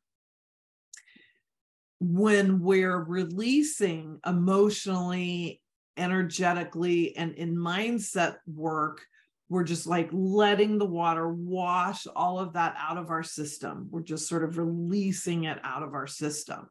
When 2.00 2.62
we're 2.62 2.98
releasing 2.98 4.20
emotionally 4.25 5.62
energetically 5.98 7.16
and 7.16 7.36
in 7.36 7.56
mindset 7.56 8.38
work 8.48 9.02
we're 9.50 9.64
just 9.64 9.86
like 9.86 10.10
letting 10.12 10.78
the 10.78 10.86
water 10.86 11.28
wash 11.30 12.08
all 12.16 12.40
of 12.40 12.54
that 12.54 12.75
out 12.80 12.98
of 12.98 13.10
our 13.12 13.24
system. 13.24 13.88
We're 13.92 14.02
just 14.02 14.28
sort 14.28 14.44
of 14.44 14.58
releasing 14.58 15.44
it 15.44 15.60
out 15.64 15.84
of 15.84 15.94
our 15.94 16.08
system. 16.08 16.70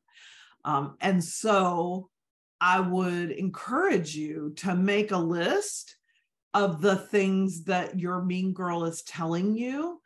Um, 0.65 0.97
and 1.01 1.23
so 1.23 2.09
i 2.61 2.81
would 2.81 3.31
encourage 3.31 4.15
you 4.15 4.53
to 4.57 4.75
make 4.75 5.11
a 5.11 5.19
list 5.19 5.97
of 6.55 6.81
the 6.81 6.97
things 6.97 7.65
that 7.65 7.99
your 7.99 8.23
mean 8.23 8.53
girl 8.53 8.85
is 8.85 9.03
telling 9.03 9.57
you 9.57 10.01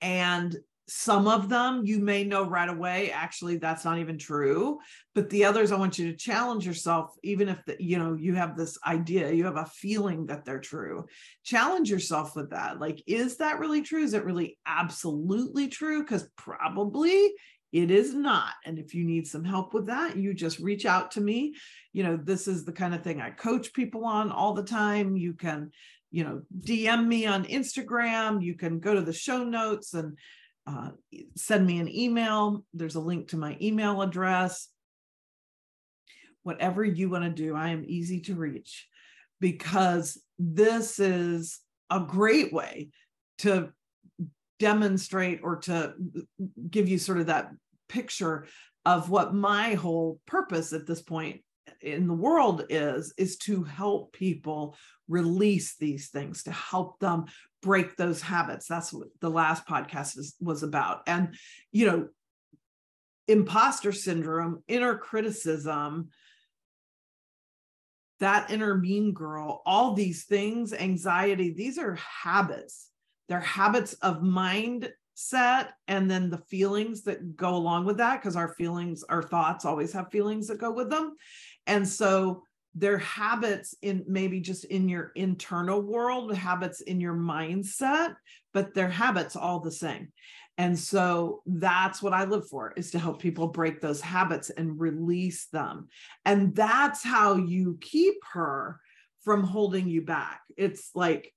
and 0.00 0.56
some 0.94 1.26
of 1.26 1.48
them 1.48 1.80
you 1.86 1.98
may 1.98 2.22
know 2.22 2.46
right 2.46 2.68
away 2.68 3.10
actually 3.10 3.56
that's 3.56 3.84
not 3.84 3.98
even 3.98 4.18
true. 4.18 4.78
But 5.14 5.30
the 5.30 5.46
others 5.46 5.72
i 5.72 5.76
want 5.76 5.98
you 5.98 6.10
to 6.10 6.16
challenge 6.16 6.66
yourself 6.66 7.14
even 7.22 7.48
if 7.48 7.64
the, 7.64 7.76
you 7.80 7.98
know 7.98 8.14
you 8.14 8.34
have 8.34 8.56
this 8.56 8.78
idea 8.86 9.32
you 9.32 9.46
have 9.46 9.56
a 9.56 9.64
feeling 9.64 10.26
that 10.26 10.44
they're 10.44 10.60
true. 10.60 11.06
Challenge 11.44 11.90
yourself 11.90 12.36
with 12.36 12.50
that. 12.50 12.78
Like 12.78 13.02
is 13.06 13.38
that 13.38 13.58
really 13.58 13.80
true? 13.80 14.02
Is 14.02 14.12
it 14.12 14.26
really 14.26 14.58
absolutely 14.66 15.68
true? 15.68 16.02
Because 16.02 16.28
probably 16.36 17.32
it 17.72 17.90
is 17.90 18.12
not. 18.12 18.52
And 18.66 18.78
if 18.78 18.94
you 18.94 19.04
need 19.04 19.26
some 19.26 19.44
help 19.44 19.72
with 19.72 19.86
that 19.86 20.16
you 20.18 20.34
just 20.34 20.58
reach 20.58 20.84
out 20.84 21.12
to 21.12 21.22
me. 21.22 21.54
You 21.94 22.02
know 22.02 22.18
this 22.22 22.46
is 22.46 22.66
the 22.66 22.72
kind 22.72 22.94
of 22.94 23.02
thing 23.02 23.18
i 23.18 23.30
coach 23.30 23.72
people 23.72 24.04
on 24.04 24.30
all 24.30 24.52
the 24.52 24.62
time. 24.62 25.16
You 25.16 25.32
can 25.32 25.70
you 26.10 26.24
know 26.24 26.42
dm 26.60 27.06
me 27.06 27.24
on 27.24 27.46
instagram. 27.46 28.44
You 28.44 28.56
can 28.56 28.78
go 28.78 28.94
to 28.94 29.00
the 29.00 29.14
show 29.14 29.42
notes 29.42 29.94
and 29.94 30.18
uh, 30.66 30.90
send 31.36 31.66
me 31.66 31.80
an 31.80 31.94
email. 31.94 32.64
There's 32.72 32.94
a 32.94 33.00
link 33.00 33.28
to 33.28 33.36
my 33.36 33.56
email 33.60 34.02
address. 34.02 34.68
Whatever 36.42 36.84
you 36.84 37.10
want 37.10 37.24
to 37.24 37.30
do, 37.30 37.54
I 37.54 37.68
am 37.70 37.84
easy 37.86 38.20
to 38.22 38.34
reach 38.34 38.88
because 39.40 40.20
this 40.38 40.98
is 40.98 41.60
a 41.90 42.00
great 42.00 42.52
way 42.52 42.90
to 43.38 43.70
demonstrate 44.58 45.40
or 45.42 45.56
to 45.56 45.94
give 46.70 46.88
you 46.88 46.98
sort 46.98 47.18
of 47.18 47.26
that 47.26 47.50
picture 47.88 48.46
of 48.84 49.10
what 49.10 49.34
my 49.34 49.74
whole 49.74 50.20
purpose 50.26 50.72
at 50.72 50.86
this 50.86 51.02
point 51.02 51.40
in 51.80 52.06
the 52.06 52.14
world 52.14 52.64
is 52.68 53.12
is 53.18 53.36
to 53.36 53.62
help 53.64 54.12
people 54.12 54.76
release 55.08 55.76
these 55.76 56.08
things 56.08 56.44
to 56.44 56.52
help 56.52 56.98
them 56.98 57.24
break 57.62 57.96
those 57.96 58.20
habits 58.20 58.66
that's 58.66 58.92
what 58.92 59.08
the 59.20 59.30
last 59.30 59.66
podcast 59.66 60.18
is, 60.18 60.34
was 60.40 60.62
about 60.62 61.02
and 61.06 61.34
you 61.70 61.86
know 61.86 62.08
imposter 63.28 63.92
syndrome 63.92 64.62
inner 64.68 64.96
criticism 64.96 66.10
that 68.22 68.52
inner 68.52 68.76
mean 68.76 69.12
girl, 69.12 69.62
all 69.66 69.94
these 69.94 70.26
things, 70.26 70.72
anxiety, 70.72 71.52
these 71.52 71.76
are 71.76 71.96
habits. 71.96 72.88
They're 73.28 73.40
habits 73.40 73.94
of 73.94 74.20
mindset 74.20 75.70
and 75.88 76.08
then 76.08 76.30
the 76.30 76.38
feelings 76.48 77.02
that 77.02 77.36
go 77.36 77.56
along 77.56 77.84
with 77.84 77.96
that, 77.96 78.20
because 78.20 78.36
our 78.36 78.54
feelings, 78.54 79.02
our 79.02 79.24
thoughts 79.24 79.64
always 79.64 79.92
have 79.94 80.12
feelings 80.12 80.46
that 80.46 80.58
go 80.58 80.70
with 80.70 80.88
them. 80.88 81.16
And 81.66 81.86
so 81.86 82.44
they're 82.74 82.98
habits 82.98 83.74
in 83.82 84.04
maybe 84.06 84.40
just 84.40 84.64
in 84.64 84.88
your 84.88 85.12
internal 85.14 85.82
world, 85.82 86.34
habits 86.34 86.80
in 86.80 87.00
your 87.00 87.14
mindset, 87.14 88.14
but 88.54 88.74
they're 88.74 88.88
habits 88.88 89.36
all 89.36 89.60
the 89.60 89.70
same. 89.70 90.08
And 90.58 90.78
so 90.78 91.42
that's 91.46 92.02
what 92.02 92.12
I 92.12 92.24
live 92.24 92.48
for 92.48 92.72
is 92.76 92.90
to 92.92 92.98
help 92.98 93.20
people 93.20 93.48
break 93.48 93.80
those 93.80 94.00
habits 94.00 94.50
and 94.50 94.78
release 94.78 95.46
them. 95.46 95.88
And 96.24 96.54
that's 96.54 97.02
how 97.02 97.36
you 97.36 97.78
keep 97.80 98.14
her 98.32 98.78
from 99.22 99.44
holding 99.44 99.88
you 99.88 100.02
back. 100.02 100.40
It's 100.56 100.90
like, 100.94 101.32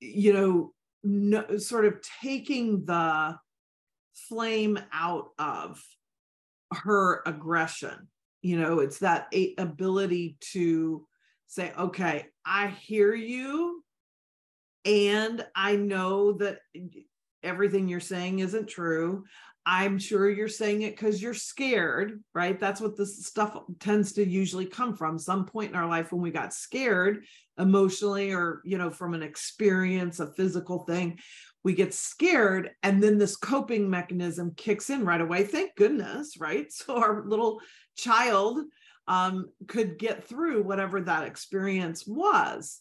you 0.00 0.32
know, 0.32 0.72
no, 1.02 1.58
sort 1.58 1.84
of 1.84 2.00
taking 2.20 2.84
the 2.84 3.36
flame 4.28 4.78
out 4.92 5.28
of 5.38 5.82
her 6.72 7.22
aggression. 7.26 8.08
You 8.44 8.60
know, 8.60 8.80
it's 8.80 8.98
that 8.98 9.32
ability 9.56 10.36
to 10.52 11.06
say, 11.46 11.72
okay, 11.78 12.26
I 12.44 12.66
hear 12.68 13.14
you. 13.14 13.82
And 14.84 15.46
I 15.56 15.76
know 15.76 16.32
that 16.34 16.58
everything 17.42 17.88
you're 17.88 18.00
saying 18.00 18.40
isn't 18.40 18.68
true. 18.68 19.24
I'm 19.64 19.98
sure 19.98 20.28
you're 20.28 20.48
saying 20.48 20.82
it 20.82 20.90
because 20.94 21.22
you're 21.22 21.32
scared, 21.32 22.22
right? 22.34 22.60
That's 22.60 22.82
what 22.82 22.98
this 22.98 23.24
stuff 23.24 23.56
tends 23.80 24.12
to 24.12 24.28
usually 24.28 24.66
come 24.66 24.94
from. 24.94 25.18
Some 25.18 25.46
point 25.46 25.70
in 25.70 25.76
our 25.76 25.88
life 25.88 26.12
when 26.12 26.20
we 26.20 26.30
got 26.30 26.52
scared 26.52 27.24
emotionally 27.58 28.32
or, 28.32 28.60
you 28.66 28.76
know, 28.76 28.90
from 28.90 29.14
an 29.14 29.22
experience, 29.22 30.20
a 30.20 30.26
physical 30.34 30.80
thing, 30.80 31.18
we 31.62 31.72
get 31.72 31.94
scared. 31.94 32.72
And 32.82 33.02
then 33.02 33.16
this 33.16 33.36
coping 33.36 33.88
mechanism 33.88 34.52
kicks 34.54 34.90
in 34.90 35.02
right 35.04 35.20
away. 35.20 35.44
Thank 35.44 35.74
goodness, 35.76 36.36
right? 36.38 36.66
So 36.70 36.96
our 36.98 37.24
little 37.26 37.60
child 37.96 38.60
um, 39.06 39.50
could 39.66 39.98
get 39.98 40.26
through 40.26 40.62
whatever 40.62 41.00
that 41.00 41.24
experience 41.24 42.06
was 42.06 42.80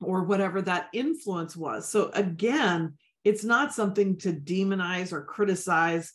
or 0.00 0.24
whatever 0.24 0.60
that 0.62 0.88
influence 0.92 1.56
was. 1.56 1.88
So 1.88 2.10
again, 2.14 2.94
it's 3.24 3.44
not 3.44 3.72
something 3.72 4.18
to 4.18 4.32
demonize 4.32 5.12
or 5.12 5.24
criticize 5.24 6.12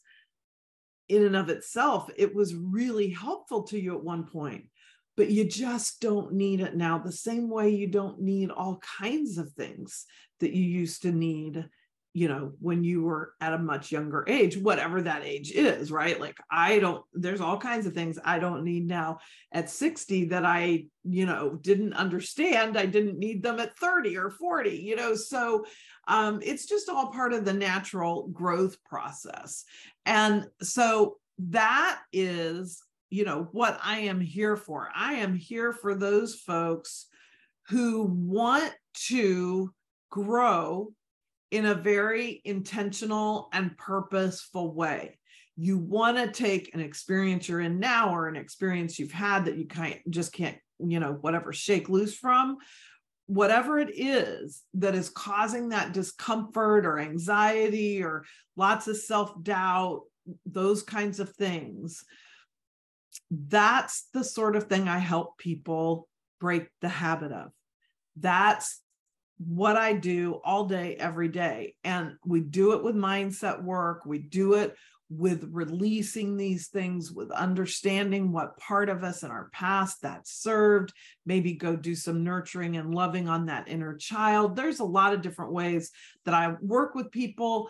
in 1.07 1.25
and 1.25 1.35
of 1.35 1.49
itself. 1.49 2.09
It 2.15 2.35
was 2.35 2.53
really 2.53 3.09
helpful 3.09 3.63
to 3.63 3.79
you 3.79 3.95
at 3.97 4.03
one 4.03 4.25
point, 4.25 4.65
but 5.17 5.31
you 5.31 5.45
just 5.45 6.01
don't 6.01 6.33
need 6.33 6.59
it 6.61 6.75
now. 6.75 6.99
The 6.99 7.11
same 7.11 7.49
way 7.49 7.69
you 7.69 7.87
don't 7.87 8.21
need 8.21 8.51
all 8.51 8.79
kinds 8.99 9.39
of 9.39 9.51
things 9.53 10.05
that 10.39 10.53
you 10.53 10.63
used 10.63 11.01
to 11.01 11.11
need 11.11 11.67
you 12.13 12.27
know 12.27 12.53
when 12.59 12.83
you 12.83 13.03
were 13.03 13.33
at 13.39 13.53
a 13.53 13.57
much 13.57 13.91
younger 13.91 14.25
age 14.27 14.57
whatever 14.57 15.01
that 15.01 15.23
age 15.23 15.51
is 15.51 15.91
right? 15.91 16.19
Like 16.19 16.37
i 16.49 16.79
don't 16.79 17.03
there's 17.13 17.41
all 17.41 17.57
kinds 17.57 17.85
of 17.85 17.93
things 17.93 18.17
i 18.23 18.39
don't 18.39 18.63
need 18.63 18.87
now 18.87 19.19
at 19.51 19.69
60 19.69 20.25
that 20.25 20.45
i 20.45 20.85
you 21.03 21.25
know 21.25 21.57
didn't 21.61 21.93
understand. 21.93 22.77
I 22.77 22.85
didn't 22.85 23.17
need 23.17 23.41
them 23.43 23.59
at 23.59 23.77
30 23.77 24.17
or 24.17 24.29
40 24.29 24.69
you 24.69 24.95
know? 24.95 25.15
So 25.15 25.65
um, 26.07 26.39
it's 26.43 26.65
just 26.65 26.89
all 26.89 27.11
part 27.11 27.33
of 27.33 27.45
the 27.45 27.53
natural 27.53 28.27
growth 28.29 28.83
process. 28.83 29.63
And 30.05 30.47
so 30.61 31.17
that 31.39 31.99
is 32.11 32.83
you 33.11 33.25
know 33.25 33.47
what 33.51 33.79
i 33.83 33.99
am 33.99 34.19
here 34.19 34.55
for. 34.55 34.89
I 34.93 35.13
am 35.15 35.35
here 35.35 35.73
for 35.73 35.95
those 35.95 36.35
folks 36.35 37.07
who 37.69 38.03
want 38.03 38.73
to 39.07 39.71
grow 40.09 40.91
in 41.51 41.65
a 41.65 41.75
very 41.75 42.41
intentional 42.45 43.49
and 43.53 43.77
purposeful 43.77 44.73
way. 44.73 45.17
You 45.57 45.77
want 45.77 46.17
to 46.17 46.31
take 46.31 46.73
an 46.73 46.79
experience 46.79 47.49
you're 47.49 47.59
in 47.59 47.79
now 47.79 48.15
or 48.15 48.27
an 48.27 48.35
experience 48.35 48.97
you've 48.97 49.12
had 49.12 49.45
that 49.45 49.57
you 49.57 49.65
kind 49.65 49.99
just 50.09 50.31
can't, 50.31 50.57
you 50.79 50.99
know, 50.99 51.17
whatever, 51.19 51.51
shake 51.51 51.89
loose 51.89 52.15
from. 52.15 52.57
Whatever 53.25 53.77
it 53.77 53.91
is 53.95 54.63
that 54.75 54.95
is 54.95 55.09
causing 55.09 55.69
that 55.69 55.93
discomfort 55.93 56.85
or 56.85 56.97
anxiety 56.97 58.01
or 58.01 58.25
lots 58.55 58.88
of 58.88 58.97
self 58.97 59.33
doubt, 59.43 60.01
those 60.45 60.81
kinds 60.81 61.19
of 61.19 61.29
things, 61.35 62.03
that's 63.29 64.07
the 64.13 64.23
sort 64.23 64.55
of 64.55 64.65
thing 64.65 64.88
I 64.88 64.99
help 64.99 65.38
people 65.38 66.07
break 66.39 66.67
the 66.81 66.89
habit 66.89 67.31
of. 67.31 67.51
That's 68.15 68.81
what 69.39 69.78
I 69.78 69.93
do 69.93 70.41
all 70.43 70.65
day, 70.65 70.95
every 70.95 71.30
day. 71.30 71.75
And 71.84 72.13
we 72.25 72.41
do 72.41 72.73
it 72.73 72.84
with 72.84 72.95
mindset 72.95 73.63
work. 73.63 74.06
We 74.06 74.19
do 74.19 74.56
it 74.56 74.75
with 75.10 75.49
releasing 75.52 76.38
these 76.38 76.67
things, 76.67 77.12
with 77.12 77.32
understanding 77.32 78.32
what 78.32 78.58
part 78.58 78.89
of 78.89 79.04
us 79.04 79.23
in 79.23 79.32
our 79.32 79.49
past 79.52 80.04
that 80.04 80.28
served, 80.28 80.93
maybe 81.25 81.54
go 81.54 81.75
do 81.75 81.95
some 81.95 82.23
nurturing 82.23 82.78
and 82.78 82.93
loving 82.93 83.28
on 83.28 83.47
that 83.47 83.67
inner 83.67 83.95
child. 83.95 84.56
There's 84.56 84.80
a 84.80 84.86
lot 84.86 85.13
of 85.13 85.21
different 85.21 85.52
ways 85.52 85.89
that 86.25 86.36
I 86.36 86.56
work 86.62 86.93
with 86.93 87.10
people, 87.10 87.69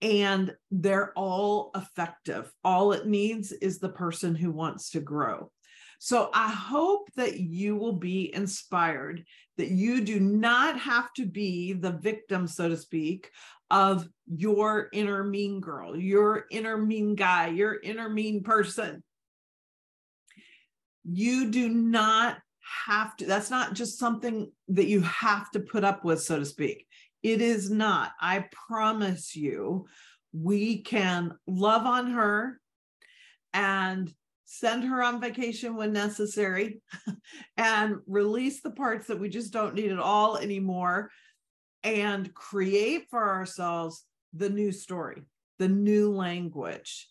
and 0.00 0.54
they're 0.70 1.12
all 1.12 1.72
effective. 1.74 2.50
All 2.64 2.92
it 2.92 3.06
needs 3.06 3.52
is 3.52 3.78
the 3.78 3.90
person 3.90 4.34
who 4.34 4.50
wants 4.50 4.90
to 4.90 5.00
grow. 5.00 5.50
So 5.98 6.30
I 6.34 6.50
hope 6.50 7.10
that 7.16 7.40
you 7.40 7.76
will 7.76 7.94
be 7.94 8.34
inspired 8.34 9.24
that 9.56 9.70
you 9.70 10.04
do 10.04 10.20
not 10.20 10.78
have 10.78 11.12
to 11.14 11.26
be 11.26 11.72
the 11.72 11.92
victim, 11.92 12.46
so 12.46 12.68
to 12.68 12.76
speak, 12.76 13.30
of 13.70 14.08
your 14.26 14.88
inner 14.92 15.24
mean 15.24 15.60
girl, 15.60 15.96
your 15.96 16.46
inner 16.50 16.76
mean 16.76 17.14
guy, 17.14 17.48
your 17.48 17.80
inner 17.82 18.08
mean 18.08 18.42
person. 18.42 19.02
You 21.04 21.50
do 21.50 21.68
not 21.68 22.38
have 22.86 23.16
to, 23.16 23.26
that's 23.26 23.50
not 23.50 23.74
just 23.74 23.98
something 23.98 24.50
that 24.68 24.86
you 24.86 25.00
have 25.02 25.50
to 25.52 25.60
put 25.60 25.84
up 25.84 26.04
with, 26.04 26.22
so 26.22 26.38
to 26.38 26.44
speak. 26.44 26.86
It 27.22 27.40
is 27.40 27.70
not. 27.70 28.12
I 28.20 28.44
promise 28.68 29.34
you, 29.34 29.86
we 30.32 30.82
can 30.82 31.32
love 31.46 31.86
on 31.86 32.10
her 32.10 32.60
and 33.54 34.12
send 34.46 34.84
her 34.84 35.02
on 35.02 35.20
vacation 35.20 35.76
when 35.76 35.92
necessary, 35.92 36.80
and 37.56 37.96
release 38.06 38.62
the 38.62 38.70
parts 38.70 39.08
that 39.08 39.18
we 39.18 39.28
just 39.28 39.52
don't 39.52 39.74
need 39.74 39.92
at 39.92 39.98
all 39.98 40.38
anymore, 40.38 41.10
and 41.82 42.32
create 42.32 43.06
for 43.10 43.28
ourselves 43.28 44.04
the 44.32 44.48
new 44.48 44.72
story, 44.72 45.22
the 45.58 45.68
new 45.68 46.12
language. 46.12 47.08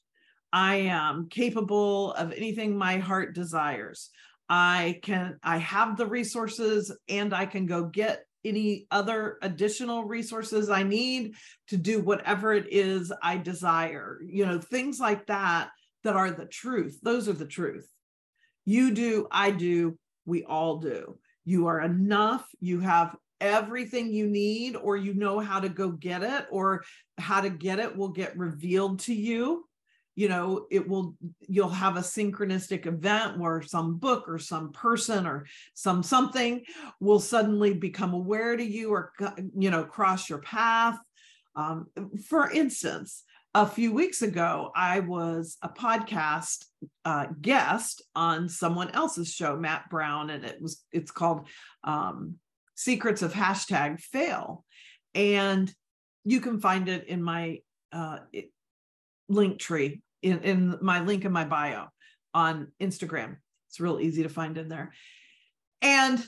I 0.51 0.75
am 0.75 1.27
capable 1.29 2.13
of 2.13 2.31
anything 2.31 2.77
my 2.77 2.97
heart 2.97 3.35
desires. 3.35 4.09
I 4.47 4.99
can, 5.03 5.37
I 5.43 5.57
have 5.57 5.97
the 5.97 6.05
resources 6.05 6.95
and 7.09 7.33
I 7.33 7.45
can 7.45 7.65
go 7.65 7.85
get 7.85 8.25
any 8.45 8.85
other 8.91 9.37
additional 9.41 10.05
resources 10.05 10.69
I 10.69 10.83
need 10.83 11.33
to 11.69 11.77
do 11.77 11.99
whatever 11.99 12.53
it 12.53 12.71
is 12.71 13.11
I 13.21 13.37
desire. 13.37 14.19
You 14.25 14.45
know, 14.45 14.59
things 14.59 14.99
like 14.99 15.25
that 15.27 15.71
that 16.05 16.15
are 16.15 16.31
the 16.31 16.45
truth. 16.45 16.99
Those 17.03 17.27
are 17.27 17.33
the 17.33 17.45
truth. 17.45 17.87
You 18.63 18.91
do, 18.91 19.27
I 19.29 19.51
do, 19.51 19.99
we 20.25 20.43
all 20.43 20.77
do. 20.77 21.19
You 21.43 21.67
are 21.67 21.81
enough. 21.81 22.47
You 22.59 22.79
have 22.79 23.15
everything 23.41 24.13
you 24.13 24.27
need, 24.27 24.75
or 24.75 24.97
you 24.97 25.13
know 25.13 25.39
how 25.39 25.59
to 25.59 25.69
go 25.69 25.89
get 25.91 26.23
it, 26.23 26.45
or 26.49 26.83
how 27.17 27.41
to 27.41 27.49
get 27.49 27.79
it 27.79 27.95
will 27.95 28.09
get 28.09 28.37
revealed 28.37 28.99
to 29.01 29.13
you. 29.13 29.67
You 30.15 30.29
know, 30.29 30.65
it 30.71 30.87
will, 30.87 31.15
you'll 31.47 31.69
have 31.69 31.97
a 31.97 31.99
synchronistic 31.99 32.85
event 32.85 33.37
where 33.37 33.61
some 33.61 33.97
book 33.97 34.29
or 34.29 34.39
some 34.39 34.71
person 34.71 35.27
or 35.27 35.45
some 35.73 36.01
something 36.01 36.63
will 37.01 37.19
suddenly 37.19 37.73
become 37.73 38.13
aware 38.13 38.55
to 38.55 38.63
you 38.63 38.91
or, 38.91 39.11
you 39.57 39.69
know, 39.69 39.83
cross 39.83 40.29
your 40.29 40.39
path. 40.39 40.97
Um, 41.55 41.87
for 42.27 42.49
instance, 42.49 43.23
a 43.55 43.65
few 43.65 43.93
weeks 43.93 44.21
ago, 44.21 44.69
I 44.75 44.99
was 44.99 45.57
a 45.61 45.69
podcast 45.69 46.65
uh, 47.05 47.27
guest 47.41 48.03
on 48.13 48.49
someone 48.49 48.91
else's 48.91 49.33
show, 49.33 49.55
Matt 49.55 49.89
Brown, 49.89 50.29
and 50.29 50.43
it 50.43 50.61
was 50.61 50.83
it's 50.91 51.09
called 51.09 51.47
um, 51.85 52.35
Secrets 52.75 53.21
of 53.21 53.31
Hashtag 53.31 54.01
Fail, 54.01 54.65
and 55.15 55.73
you 56.25 56.41
can 56.41 56.59
find 56.59 56.89
it 56.89 57.07
in 57.07 57.23
my 57.23 57.59
uh, 57.93 58.19
link 59.29 59.57
tree 59.57 60.01
in, 60.21 60.39
in 60.41 60.77
my 60.81 60.99
link 60.99 61.23
in 61.23 61.31
my 61.31 61.45
bio 61.45 61.85
on 62.33 62.73
Instagram. 62.81 63.37
It's 63.69 63.79
real 63.79 64.01
easy 64.01 64.23
to 64.23 64.29
find 64.29 64.57
in 64.57 64.67
there, 64.67 64.91
and 65.81 66.21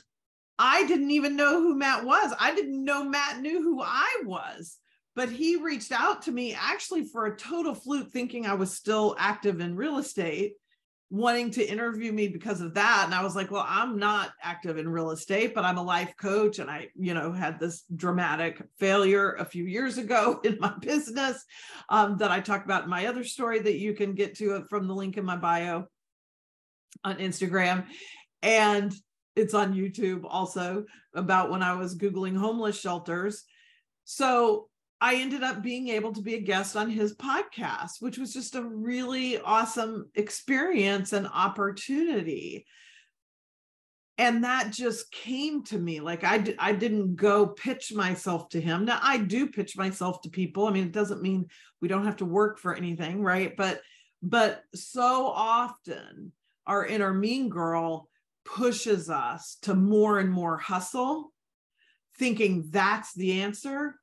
I 0.58 0.86
didn't 0.86 1.10
even 1.10 1.36
know 1.36 1.60
who 1.60 1.76
Matt 1.76 2.06
was. 2.06 2.32
I 2.40 2.54
didn't 2.54 2.82
know 2.82 3.04
Matt 3.04 3.42
knew 3.42 3.62
who 3.62 3.82
I 3.82 4.22
was 4.24 4.78
but 5.18 5.30
he 5.30 5.56
reached 5.56 5.90
out 5.90 6.22
to 6.22 6.30
me 6.30 6.56
actually 6.56 7.02
for 7.02 7.26
a 7.26 7.36
total 7.36 7.74
fluke 7.74 8.12
thinking 8.12 8.46
I 8.46 8.54
was 8.54 8.76
still 8.76 9.16
active 9.18 9.58
in 9.58 9.74
real 9.74 9.98
estate 9.98 10.52
wanting 11.10 11.50
to 11.50 11.68
interview 11.68 12.12
me 12.12 12.28
because 12.28 12.60
of 12.60 12.74
that. 12.74 13.02
And 13.04 13.12
i 13.12 13.24
was 13.24 13.34
like 13.34 13.50
well 13.50 13.66
i'm 13.66 13.98
not 13.98 14.30
active 14.40 14.78
in 14.78 14.88
real 14.88 15.10
estate 15.10 15.56
but 15.56 15.64
i'm 15.64 15.76
a 15.76 15.82
life 15.82 16.14
coach. 16.16 16.60
And 16.60 16.70
i 16.70 16.90
you 16.94 17.14
know 17.14 17.32
had 17.32 17.58
this 17.58 17.82
dramatic 17.96 18.62
failure 18.78 19.32
a 19.32 19.44
few 19.44 19.64
years 19.64 19.98
ago 19.98 20.40
in 20.44 20.56
my 20.60 20.74
business 20.80 21.44
um, 21.88 22.18
that 22.18 22.30
i 22.30 22.38
talked 22.38 22.66
about 22.66 22.84
in 22.84 22.90
my 22.90 23.06
other 23.06 23.24
story 23.24 23.58
that 23.58 23.76
you 23.76 23.94
can 23.94 24.14
get 24.14 24.36
to 24.36 24.64
from 24.70 24.86
the 24.86 24.94
link 24.94 25.16
in 25.16 25.24
my 25.24 25.36
bio 25.36 25.88
on 27.02 27.16
instagram. 27.16 27.86
And 28.40 28.94
it's 29.34 29.54
on 29.54 29.74
youtube 29.74 30.22
also 30.28 30.84
about 31.12 31.50
when 31.50 31.64
i 31.64 31.74
was 31.74 31.98
googling 31.98 32.36
homeless 32.36 32.80
shelters. 32.80 33.42
So 34.04 34.67
I 35.00 35.16
ended 35.16 35.44
up 35.44 35.62
being 35.62 35.88
able 35.88 36.12
to 36.12 36.22
be 36.22 36.34
a 36.34 36.40
guest 36.40 36.76
on 36.76 36.90
his 36.90 37.14
podcast, 37.14 38.00
which 38.00 38.18
was 38.18 38.32
just 38.32 38.56
a 38.56 38.62
really 38.62 39.38
awesome 39.38 40.10
experience 40.14 41.12
and 41.12 41.28
opportunity. 41.28 42.66
And 44.16 44.42
that 44.42 44.72
just 44.72 45.12
came 45.12 45.62
to 45.64 45.78
me 45.78 46.00
like 46.00 46.24
I, 46.24 46.38
d- 46.38 46.56
I 46.58 46.72
didn't 46.72 47.14
go 47.14 47.46
pitch 47.46 47.92
myself 47.94 48.48
to 48.50 48.60
him. 48.60 48.86
Now, 48.86 48.98
I 49.00 49.18
do 49.18 49.46
pitch 49.46 49.76
myself 49.76 50.22
to 50.22 50.30
people. 50.30 50.66
I 50.66 50.72
mean, 50.72 50.86
it 50.86 50.92
doesn't 50.92 51.22
mean 51.22 51.46
we 51.80 51.86
don't 51.86 52.04
have 52.04 52.16
to 52.16 52.24
work 52.24 52.58
for 52.58 52.74
anything, 52.74 53.22
right? 53.22 53.56
But 53.56 53.80
but 54.20 54.64
so 54.74 55.28
often 55.28 56.32
our 56.66 56.84
inner 56.84 57.14
mean 57.14 57.48
girl 57.48 58.08
pushes 58.44 59.08
us 59.08 59.58
to 59.62 59.74
more 59.74 60.18
and 60.18 60.32
more 60.32 60.58
hustle, 60.58 61.32
thinking 62.18 62.66
that's 62.70 63.14
the 63.14 63.42
answer 63.42 63.94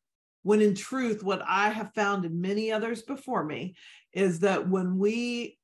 when 0.45 0.61
in 0.61 0.75
truth, 0.75 1.23
what 1.23 1.41
I 1.47 1.69
have 1.69 1.95
found 1.95 2.23
in 2.23 2.39
many 2.39 2.71
others 2.71 3.01
before 3.01 3.43
me 3.43 3.73
is 4.13 4.41
that 4.41 4.69
when 4.69 4.99
we 4.99 5.57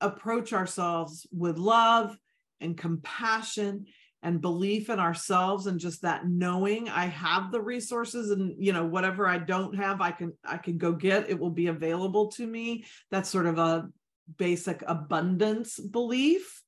approach 0.00 0.52
ourselves 0.52 1.26
with 1.32 1.58
love 1.58 2.16
and 2.60 2.78
compassion 2.78 3.86
and 4.22 4.40
belief 4.40 4.90
in 4.90 5.00
ourselves 5.00 5.66
and 5.66 5.80
just 5.80 6.02
that 6.02 6.28
knowing 6.28 6.88
I 6.88 7.06
have 7.06 7.50
the 7.50 7.60
resources 7.60 8.30
and 8.30 8.54
you 8.64 8.72
know 8.72 8.86
whatever 8.86 9.26
I 9.26 9.38
don't 9.38 9.74
have 9.74 10.00
I 10.00 10.12
can 10.12 10.32
I 10.44 10.56
can 10.56 10.78
go 10.78 10.92
get 10.92 11.28
it 11.28 11.38
will 11.40 11.50
be 11.50 11.66
available 11.66 12.28
to 12.32 12.46
me 12.46 12.84
that's 13.10 13.28
sort 13.28 13.46
of 13.46 13.58
a 13.58 13.88
basic 14.36 14.84
abundance 14.86 15.80
belief 15.80 16.62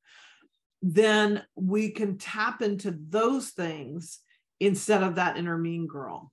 then 0.83 1.45
we 1.55 1.91
can 1.91 2.19
tap 2.19 2.63
into 2.63 2.99
those 3.09 3.51
things 3.51 4.19
instead 4.59 5.05
of 5.05 5.15
that 5.17 5.37
inner 5.37 5.57
mean 5.57 5.87
girl 5.87 6.33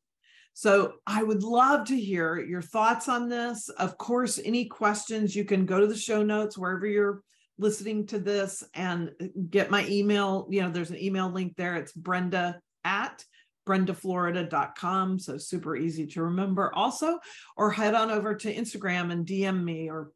so 0.57 0.93
I 1.05 1.21
would 1.21 1.43
love 1.43 1.85
to 1.85 1.95
hear 1.95 2.39
your 2.39 2.63
thoughts 2.63 3.07
on 3.07 3.29
this. 3.29 3.69
Of 3.69 3.95
course, 3.99 4.39
any 4.43 4.65
questions, 4.65 5.35
you 5.35 5.45
can 5.45 5.67
go 5.67 5.79
to 5.79 5.85
the 5.85 5.95
show 5.95 6.23
notes 6.23 6.57
wherever 6.57 6.87
you're 6.87 7.21
listening 7.59 8.07
to 8.07 8.17
this 8.17 8.63
and 8.73 9.11
get 9.51 9.69
my 9.69 9.85
email. 9.87 10.47
You 10.49 10.63
know, 10.63 10.71
there's 10.71 10.89
an 10.89 10.99
email 10.99 11.29
link 11.29 11.55
there. 11.57 11.75
It's 11.75 11.91
Brenda 11.91 12.59
at 12.83 13.23
brendaflorida.com. 13.69 15.19
So 15.19 15.37
super 15.37 15.75
easy 15.75 16.07
to 16.07 16.23
remember 16.23 16.73
also, 16.73 17.19
or 17.55 17.69
head 17.69 17.93
on 17.93 18.09
over 18.09 18.33
to 18.33 18.51
Instagram 18.51 19.11
and 19.11 19.27
DM 19.27 19.63
me 19.63 19.91
or 19.91 20.09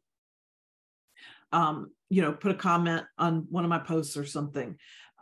um, 1.52 1.92
you 2.10 2.20
know, 2.20 2.32
put 2.32 2.50
a 2.50 2.56
comment 2.56 3.04
on 3.16 3.46
one 3.48 3.62
of 3.62 3.70
my 3.70 3.78
posts 3.78 4.16
or 4.16 4.26
something 4.26 4.76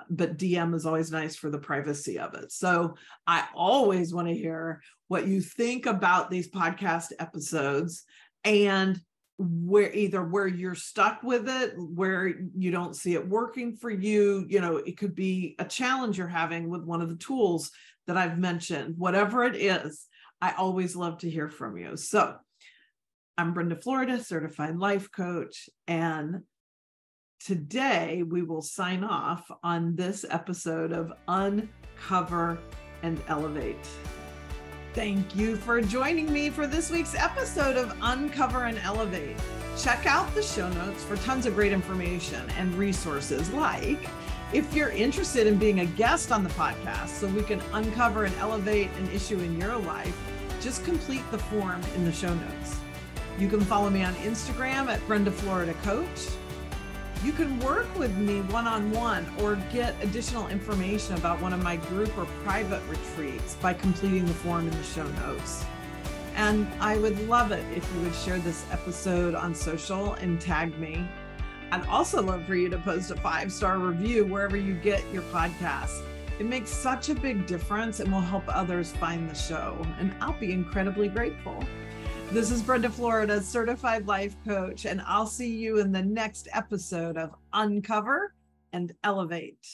but 0.09 0.39
DM 0.39 0.75
is 0.75 0.87
always 0.87 1.11
nice 1.11 1.37
for 1.37 1.51
the 1.51 1.59
privacy 1.59 2.19
of 2.19 2.35
it. 2.35 2.53
So 2.53 2.95
I 3.27 3.47
always 3.55 4.15
want 4.15 4.29
to 4.29 4.35
hear 4.35 4.83
what 5.09 5.27
you 5.27 5.41
think 5.41 5.87
about 5.87 6.31
these 6.31 6.51
podcast 6.51 7.13
episodes 7.19 8.05
and 8.45 9.01
where 9.39 9.93
either 9.93 10.23
where 10.23 10.47
you're 10.47 10.75
stuck 10.75 11.23
with 11.23 11.49
it, 11.49 11.73
where 11.77 12.29
you 12.55 12.71
don't 12.71 12.95
see 12.95 13.15
it 13.15 13.29
working 13.29 13.75
for 13.75 13.91
you, 13.91 14.45
you 14.49 14.61
know, 14.61 14.77
it 14.77 14.99
could 14.99 15.15
be 15.15 15.57
a 15.59 15.65
challenge 15.65 16.19
you're 16.19 16.29
having 16.29 16.69
with 16.69 16.85
one 16.85 17.01
of 17.01 17.09
the 17.09 17.17
tools 17.17 17.71
that 18.07 18.17
I've 18.17 18.39
mentioned, 18.39 18.97
whatever 18.99 19.45
it 19.45 19.57
is. 19.57 20.07
I 20.43 20.53
always 20.53 20.95
love 20.95 21.19
to 21.19 21.31
hear 21.31 21.49
from 21.49 21.77
you. 21.77 21.97
So 21.97 22.37
I'm 23.39 23.55
Brenda 23.55 23.77
Florida, 23.77 24.23
certified 24.23 24.77
life 24.77 25.11
coach, 25.11 25.71
and 25.87 26.43
today 27.41 28.23
we 28.23 28.43
will 28.43 28.61
sign 28.61 29.03
off 29.03 29.51
on 29.63 29.97
this 29.97 30.27
episode 30.29 30.93
of 30.93 31.11
Uncover 31.27 32.59
and 33.03 33.19
Elevate. 33.29 33.89
Thank 34.93 35.35
you 35.35 35.57
for 35.57 35.81
joining 35.81 36.31
me 36.31 36.51
for 36.51 36.67
this 36.67 36.91
week's 36.91 37.15
episode 37.15 37.77
of 37.77 37.97
Uncover 38.03 38.65
and 38.65 38.79
Elevate. 38.81 39.39
Check 39.79 40.05
out 40.05 40.33
the 40.35 40.43
show 40.43 40.69
notes 40.69 41.03
for 41.03 41.17
tons 41.19 41.47
of 41.47 41.55
great 41.55 41.73
information 41.73 42.49
and 42.59 42.75
resources 42.75 43.51
like 43.53 44.07
if 44.53 44.75
you're 44.75 44.91
interested 44.91 45.47
in 45.47 45.57
being 45.57 45.81
a 45.81 45.87
guest 45.87 46.33
on 46.33 46.45
the 46.45 46.51
podcast 46.51 47.09
so 47.09 47.27
we 47.29 47.43
can 47.43 47.61
uncover 47.73 48.25
and 48.25 48.35
elevate 48.37 48.91
an 48.99 49.09
issue 49.13 49.39
in 49.39 49.59
your 49.59 49.79
life, 49.79 50.17
just 50.61 50.85
complete 50.85 51.23
the 51.31 51.39
form 51.39 51.81
in 51.95 52.05
the 52.05 52.13
show 52.13 52.35
notes. 52.35 52.77
You 53.39 53.49
can 53.49 53.61
follow 53.61 53.89
me 53.89 54.03
on 54.03 54.13
Instagram 54.17 54.89
at 54.89 55.07
Brenda 55.07 55.31
Florida 55.31 55.73
Coach 55.85 56.29
you 57.23 57.33
can 57.33 57.59
work 57.61 57.87
with 57.99 58.17
me 58.17 58.41
one 58.43 58.67
on 58.67 58.91
one 58.93 59.31
or 59.41 59.57
get 59.71 59.95
additional 60.03 60.49
information 60.49 61.17
about 61.17 61.41
one 61.43 61.53
of 61.53 61.63
my 61.63 61.77
group 61.77 62.17
or 62.17 62.25
private 62.45 62.81
retreats 62.89 63.57
by 63.57 63.75
completing 63.75 64.25
the 64.25 64.33
form 64.33 64.67
in 64.67 64.71
the 64.71 64.83
show 64.83 65.07
notes. 65.07 65.65
And 66.35 66.67
I 66.81 66.97
would 66.97 67.29
love 67.29 67.53
it 67.53 67.65
if 67.77 67.87
you 67.95 68.01
would 68.01 68.15
share 68.15 68.39
this 68.39 68.65
episode 68.71 69.35
on 69.35 69.55
social 69.55 70.15
and 70.15 70.41
tag 70.41 70.79
me. 70.79 71.07
I'd 71.71 71.87
also 71.87 72.23
love 72.23 72.47
for 72.47 72.55
you 72.55 72.71
to 72.71 72.79
post 72.79 73.11
a 73.11 73.17
five 73.17 73.53
star 73.53 73.79
review 73.79 74.25
wherever 74.25 74.57
you 74.57 74.75
get 74.75 75.05
your 75.13 75.23
podcast. 75.25 76.03
It 76.39 76.47
makes 76.47 76.71
such 76.71 77.11
a 77.11 77.15
big 77.15 77.47
difference 77.47 78.01
and 78.01 78.11
will 78.11 78.23
help 78.23 78.45
others 78.49 78.93
find 78.93 79.29
the 79.29 79.35
show. 79.35 79.77
And 79.99 80.15
I'll 80.23 80.41
be 80.41 80.53
incredibly 80.53 81.09
grateful. 81.09 81.63
This 82.33 82.53
is 82.53 82.63
Brenda 82.63 82.89
Florida, 82.89 83.43
certified 83.43 84.07
life 84.07 84.37
coach, 84.47 84.85
and 84.85 85.03
I'll 85.05 85.27
see 85.27 85.53
you 85.53 85.81
in 85.81 85.91
the 85.91 86.01
next 86.01 86.47
episode 86.53 87.17
of 87.17 87.35
Uncover 87.53 88.35
and 88.73 88.93
Elevate. 89.03 89.67